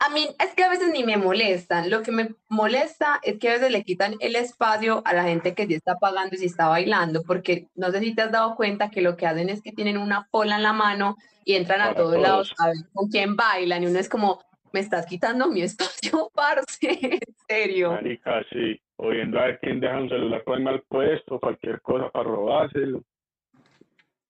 A 0.00 0.10
mí 0.10 0.28
es 0.38 0.54
que 0.54 0.62
a 0.62 0.68
veces 0.68 0.90
ni 0.92 1.02
me 1.02 1.16
molestan, 1.16 1.90
lo 1.90 2.02
que 2.02 2.12
me 2.12 2.28
molesta 2.48 3.18
es 3.24 3.38
que 3.40 3.48
a 3.48 3.54
veces 3.54 3.72
le 3.72 3.82
quitan 3.82 4.14
el 4.20 4.36
espacio 4.36 5.02
a 5.04 5.12
la 5.12 5.24
gente 5.24 5.54
que 5.54 5.66
sí 5.66 5.74
está 5.74 5.96
pagando 5.96 6.36
y 6.36 6.38
sí 6.38 6.46
está 6.46 6.68
bailando, 6.68 7.24
porque 7.24 7.66
no 7.74 7.90
sé 7.90 7.98
si 7.98 8.14
te 8.14 8.22
has 8.22 8.30
dado 8.30 8.54
cuenta 8.54 8.90
que 8.90 9.02
lo 9.02 9.16
que 9.16 9.26
hacen 9.26 9.48
es 9.48 9.60
que 9.60 9.72
tienen 9.72 9.98
una 9.98 10.28
pola 10.30 10.54
en 10.54 10.62
la 10.62 10.72
mano 10.72 11.16
y 11.44 11.54
entran 11.56 11.80
a 11.80 11.86
Para 11.86 11.96
todos 11.96 12.20
lados 12.20 12.54
todos. 12.56 12.60
a 12.60 12.66
ver 12.68 12.76
con 12.92 13.08
quién 13.08 13.34
bailan, 13.34 13.82
y 13.82 13.86
uno 13.86 13.98
es 13.98 14.08
como, 14.08 14.40
me 14.72 14.78
estás 14.78 15.04
quitando 15.04 15.48
mi 15.48 15.62
espacio, 15.62 16.30
parce, 16.32 16.88
en 16.90 17.20
serio. 17.48 17.90
Marica, 17.90 18.44
sí. 18.52 18.80
O 19.00 19.08
viendo 19.08 19.38
a 19.40 19.46
ver 19.46 19.58
quién 19.60 19.80
deja 19.80 19.98
un 19.98 20.08
celular 20.08 20.44
ahí 20.46 20.62
mal 20.62 20.82
puesto, 20.88 21.40
cualquier 21.40 21.80
cosa 21.82 22.08
para 22.10 22.24
robárselo. 22.24 23.02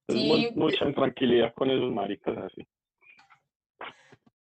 Sí. 0.09 0.51
mucha 0.55 0.87
intranquilidad 0.87 1.53
con 1.55 1.71
esos 1.71 1.93
maricas 1.93 2.37
así. 2.39 2.67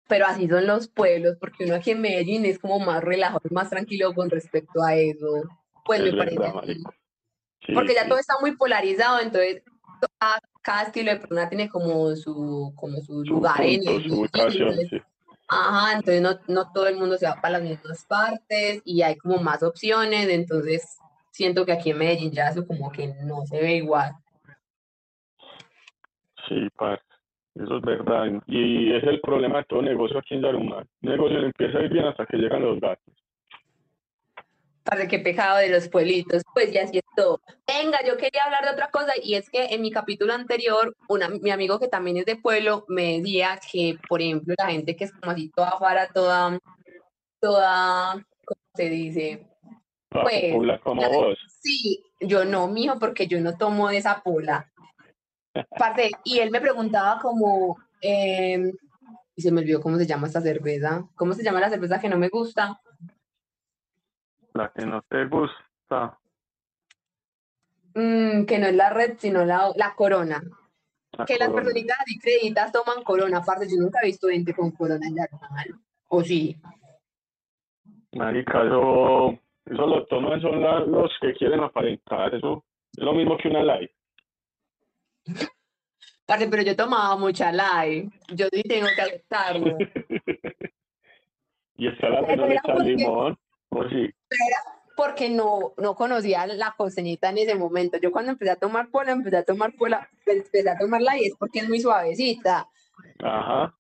Pero 0.07 0.27
así 0.27 0.47
son 0.49 0.67
los 0.67 0.89
pueblos, 0.89 1.37
porque 1.41 1.65
uno 1.65 1.77
aquí 1.77 1.93
en 1.93 2.03
Medellín 2.03 2.45
es 2.45 2.59
como 2.59 2.79
más 2.79 3.03
relajado, 3.03 3.41
más 3.51 3.71
tranquilo 3.71 4.13
con 4.15 4.29
respecto 4.29 4.83
a 4.83 4.95
eso. 4.95 5.45
Pues 5.85 6.01
es 6.01 6.13
me 6.13 6.19
parece 6.19 6.39
verdad. 6.39 6.63
Sí, 7.67 7.73
porque 7.73 7.95
ya 7.95 8.03
sí. 8.03 8.09
todo 8.11 8.19
está 8.19 8.35
muy 8.41 8.57
polarizado, 8.57 9.21
entonces 9.21 9.63
cada, 10.19 10.39
cada 10.61 10.83
estilo 10.83 11.13
de 11.13 11.19
persona 11.21 11.49
tiene 11.49 11.69
como 11.71 12.15
su, 12.15 12.73
como 12.77 12.99
su 13.01 13.25
Su 13.25 13.35
lugar 13.35 13.63
en 13.63 13.77
punto, 13.83 13.97
el 13.97 14.09
su 14.11 14.21
ubicación, 14.21 14.69
entonces, 14.69 14.89
sí. 14.91 14.99
ajá, 15.49 15.93
entonces 15.97 16.21
no, 16.21 16.39
no 16.49 16.71
todo 16.73 16.87
el 16.89 16.97
mundo 16.97 17.17
se 17.17 17.27
va 17.27 17.41
para 17.41 17.59
las 17.59 17.63
mismas 17.69 18.05
partes 18.05 18.83
y 18.85 19.01
hay 19.01 19.17
como 19.17 19.39
más 19.39 19.63
opciones, 19.63 20.29
entonces 20.29 20.99
siento 21.31 21.65
que 21.65 21.73
aquí 21.73 21.91
en 21.91 21.99
Medellín 21.99 22.33
ya 22.33 22.49
eso 22.49 22.67
como 22.67 22.93
que 22.93 23.15
no 23.25 23.47
se 23.47 23.59
ve 23.61 23.77
igual. 23.77 24.15
Sí, 26.49 26.69
parce. 26.77 27.03
Eso 27.55 27.77
es 27.77 27.83
verdad. 27.83 28.27
Y 28.47 28.93
es 28.93 29.05
el 29.05 29.21
problema 29.21 29.59
de 29.59 29.65
todo 29.65 29.83
negocio 29.83 30.19
aquí 30.19 30.35
en 30.35 30.43
Yarumar. 30.43 30.87
Un 31.03 31.11
negocio 31.11 31.39
no 31.39 31.47
empieza 31.47 31.79
a 31.79 31.83
ir 31.83 31.93
bien 31.93 32.05
hasta 32.05 32.27
que 32.27 32.37
llegan 32.37 32.63
los 32.63 32.81
gatos. 32.81 33.15
Para 34.83 35.07
qué 35.07 35.21
pecado 35.21 35.59
de 35.59 35.69
los 35.69 35.89
pueblitos. 35.89 36.43
Pues 36.53 36.73
ya 36.73 36.83
así 36.83 36.99
es 36.99 37.05
todo. 37.17 37.41
Venga, 37.67 38.01
yo 38.05 38.17
quería 38.17 38.45
hablar 38.45 38.65
de 38.65 38.73
otra 38.73 38.91
cosa 38.91 39.13
y 39.23 39.35
es 39.35 39.49
que 39.51 39.67
en 39.67 39.83
mi 39.83 39.93
capítulo 39.93 40.33
anterior, 40.33 40.97
una, 41.09 41.29
mi 41.29 41.51
amigo 41.51 41.79
que 41.79 41.89
también 41.89 42.17
es 42.17 42.27
de 42.27 42.37
pueblo 42.37 42.85
me 42.89 43.19
decía 43.19 43.59
que, 43.71 43.99
por 44.09 44.21
ejemplo, 44.21 44.55
la 44.59 44.67
gente 44.67 44.97
que 44.97 45.05
es 45.05 45.13
como 45.13 45.31
así 45.31 45.49
toda 45.51 45.79
para 45.79 46.09
toda, 46.09 46.59
toda, 47.41 48.15
¿cómo 48.45 48.61
se 48.75 48.91
dice? 48.91 49.47
Pues, 50.11 50.81
como 50.83 51.09
vos. 51.09 51.39
Sí, 51.61 52.05
yo 52.21 52.45
no, 52.45 52.67
mijo, 52.69 52.99
porque 52.99 53.27
yo 53.27 53.41
no 53.41 53.57
tomo 53.57 53.89
de 53.89 53.99
esa 53.99 54.23
pola. 54.23 54.71
Parce, 55.79 56.11
y 56.25 56.39
él 56.41 56.51
me 56.51 56.61
preguntaba 56.61 57.19
como, 57.21 57.79
em, 58.01 58.73
y 59.37 59.43
se 59.43 59.51
me 59.53 59.61
olvidó 59.61 59.81
cómo 59.81 59.97
se 59.97 60.07
llama 60.07 60.27
esta 60.27 60.41
cerveza. 60.41 61.09
¿Cómo 61.15 61.33
se 61.33 61.43
llama 61.45 61.61
la 61.61 61.71
cerveza 61.71 62.01
que 62.01 62.09
no 62.09 62.19
me 62.19 62.29
gusta? 62.29 62.81
La 64.53 64.73
que 64.73 64.87
no 64.87 65.03
te 65.03 65.25
gusta. 65.27 66.19
Mm, 67.95 68.45
que 68.47 68.59
no 68.59 68.67
es 68.67 68.75
la 68.75 68.91
red, 68.91 69.15
sino 69.19 69.45
la, 69.45 69.71
la 69.77 69.95
corona. 69.95 70.43
la 71.13 71.25
Que 71.27 71.37
las 71.37 71.49
Corona. 71.49 71.63
personitas 71.65 71.97
así 72.01 72.19
creditas 72.19 72.73
toman 72.73 73.05
corona. 73.05 73.39
Aparte, 73.39 73.67
yo 73.69 73.77
nunca 73.81 74.01
he 74.03 74.07
visto 74.07 74.29
gente 74.29 74.53
con 74.55 74.73
corona 74.73 75.07
en 75.07 75.15
la 75.15 75.29
normal. 75.31 75.75
¿O 76.09 76.23
sí? 76.23 76.57
Marica, 78.17 78.65
eso, 78.65 79.31
eso 79.67 79.87
lo 79.87 80.07
toman 80.07 80.41
son 80.41 80.61
la- 80.61 80.81
los 80.81 81.11
que 81.21 81.33
quieren 81.35 81.61
aparentar. 81.61 82.35
Eso 82.35 82.65
es 82.97 83.03
lo 83.05 83.13
mismo 83.13 83.37
que 83.37 83.49
una 83.49 83.63
live. 83.63 83.94
Parce, 86.27 86.49
pero 86.49 86.63
yo 86.63 86.75
tomaba 86.75 87.17
mucha 87.17 87.53
live. 87.53 88.11
Yo 88.33 88.47
sí 88.53 88.63
tengo 88.63 88.87
que 88.95 89.03
aceptarlo. 89.03 89.77
y 91.77 91.85
la 91.85 91.97
Pero 92.01 92.27
que 92.27 92.37
no 92.37 92.47
le 92.47 92.55
echa 92.55 92.75
limón. 92.77 93.39
O 93.69 93.89
sí. 93.89 94.11
porque 94.97 95.29
no, 95.29 95.75
no 95.77 95.95
conocía 95.95 96.47
la 96.47 96.75
costeñita 96.77 97.29
en 97.31 97.39
ese 97.39 97.55
momento. 97.57 97.99
Yo 97.99 98.11
cuando 98.11 98.33
empecé 98.33 98.53
a 98.53 98.57
tomar 98.57 98.89
pola, 98.89 99.13
empecé 99.13 99.37
a 99.37 99.45
tomar 99.45 99.75
pola, 99.75 100.09
empecé 100.25 100.69
a 100.71 100.79
tomarla 100.79 101.19
y 101.19 101.27
es 101.27 101.35
porque 101.37 101.59
es 101.59 101.69
muy 101.69 101.81
suavecita. 101.81 102.69
Ajá. 103.23 103.75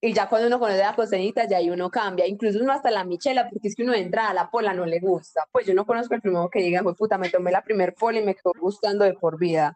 Y 0.00 0.12
ya 0.12 0.28
cuando 0.28 0.48
uno 0.48 0.58
conoce 0.58 0.80
la 0.80 0.94
costeñita, 0.94 1.48
ya 1.48 1.56
ahí 1.56 1.70
uno 1.70 1.90
cambia. 1.90 2.26
Incluso 2.26 2.58
uno 2.58 2.72
hasta 2.72 2.90
la 2.90 3.04
michela, 3.04 3.48
porque 3.48 3.68
es 3.68 3.74
que 3.74 3.84
uno 3.84 3.92
de 3.92 4.00
entrada 4.00 4.30
a 4.30 4.34
la 4.34 4.50
pola 4.50 4.74
no 4.74 4.84
le 4.84 5.00
gusta. 5.00 5.44
Pues 5.50 5.66
yo 5.66 5.72
no 5.72 5.86
conozco 5.86 6.14
el 6.14 6.20
primero 6.20 6.50
que 6.50 6.58
diga, 6.58 6.82
puta, 6.82 7.16
me 7.16 7.30
tomé 7.30 7.50
la 7.50 7.62
primer 7.62 7.94
pola 7.94 8.18
y 8.18 8.24
me 8.24 8.34
quedó 8.34 8.52
gustando 8.60 9.06
de 9.06 9.14
por 9.14 9.38
vida. 9.38 9.74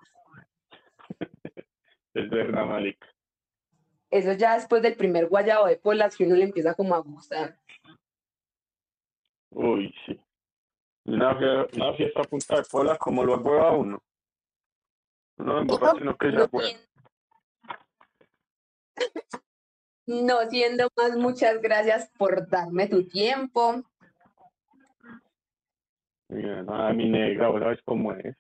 Es 2.19 2.29
verdad, 2.31 2.67
marica. 2.67 3.07
Eso 4.11 4.33
ya 4.33 4.55
después 4.55 4.83
del 4.83 4.97
primer 4.97 5.29
guayabo 5.29 5.67
de 5.67 5.77
polas 5.77 6.17
que 6.17 6.25
uno 6.25 6.35
le 6.35 6.45
empieza 6.45 6.75
como 6.75 6.95
a 6.95 6.99
gustar. 6.99 7.59
Uy, 9.51 9.95
sí. 10.07 10.19
Una, 11.05 11.37
una 11.75 11.93
fiesta 11.95 12.21
a 12.23 12.25
punta 12.25 12.57
de 12.57 12.63
pola 12.71 12.97
como 12.99 13.25
lo 13.25 13.37
hueva 13.39 13.73
uno. 13.73 13.99
No 15.37 15.59
emborracha, 15.61 15.99
sino 15.99 16.17
que 16.19 16.33
ya 16.33 16.49
siendo- 16.49 16.85
No 20.07 20.41
siendo 20.51 20.89
más, 20.97 21.17
muchas 21.17 21.61
gracias 21.61 22.11
por 22.19 22.49
darme 22.49 22.89
tu 22.89 23.07
tiempo. 23.07 23.83
Mira, 26.31 26.63
nada, 26.63 26.93
mi 26.95 27.09
negra, 27.09 27.49
vos 27.49 27.61
sabes 27.61 27.81
cómo 27.85 28.13
es. 28.15 28.35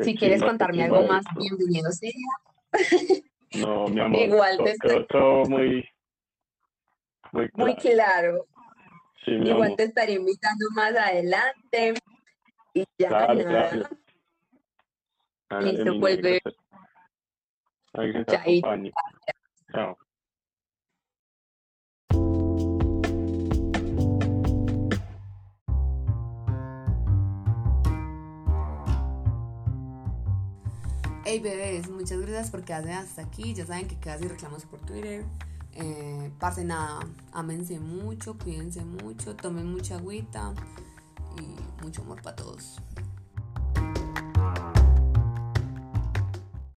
Si 0.00 0.14
quieres 0.14 0.42
contarme 0.42 0.84
algo 0.84 1.02
más, 1.06 1.24
bienvenido 1.36 1.90
sea. 1.90 2.10
No, 3.58 3.86
mi 3.88 4.00
amor. 4.00 4.20
Igual 4.20 4.56
te 4.58 4.64
to- 4.64 4.70
estoy- 4.88 5.06
todo 5.08 5.44
muy, 5.46 5.88
muy 7.32 7.48
Muy 7.54 7.74
claro. 7.76 7.80
claro. 7.80 8.46
Sí, 9.24 9.30
mi 9.32 9.48
Igual 9.50 9.64
amor. 9.64 9.76
te 9.76 9.82
estaré 9.84 10.12
invitando 10.12 10.66
más 10.74 10.94
adelante. 10.94 11.94
Y 12.74 12.84
ya 12.98 13.08
Claro, 13.08 13.34
nada. 13.34 13.70
claro. 13.70 13.88
Listo, 15.64 16.00
pues, 16.00 16.20
bebé. 16.20 16.40
Chao. 19.72 19.96
Hey 31.28 31.40
bebés, 31.40 31.90
muchas 31.90 32.20
gracias 32.20 32.50
por 32.50 32.62
quedarse 32.62 32.92
hasta 32.92 33.22
aquí. 33.22 33.52
Ya 33.52 33.66
saben 33.66 33.88
que 33.88 33.98
quedas 33.98 34.22
y 34.22 34.28
reclamos 34.28 34.64
por 34.64 34.78
Twitter. 34.82 35.24
Eh, 35.72 36.30
parce, 36.38 36.62
nada, 36.62 37.00
ámense 37.32 37.80
mucho, 37.80 38.38
cuídense 38.38 38.84
mucho, 38.84 39.34
tomen 39.34 39.66
mucha 39.66 39.96
agüita 39.96 40.54
y 41.36 41.82
mucho 41.82 42.02
amor 42.02 42.22
para 42.22 42.36
todos. 42.36 42.76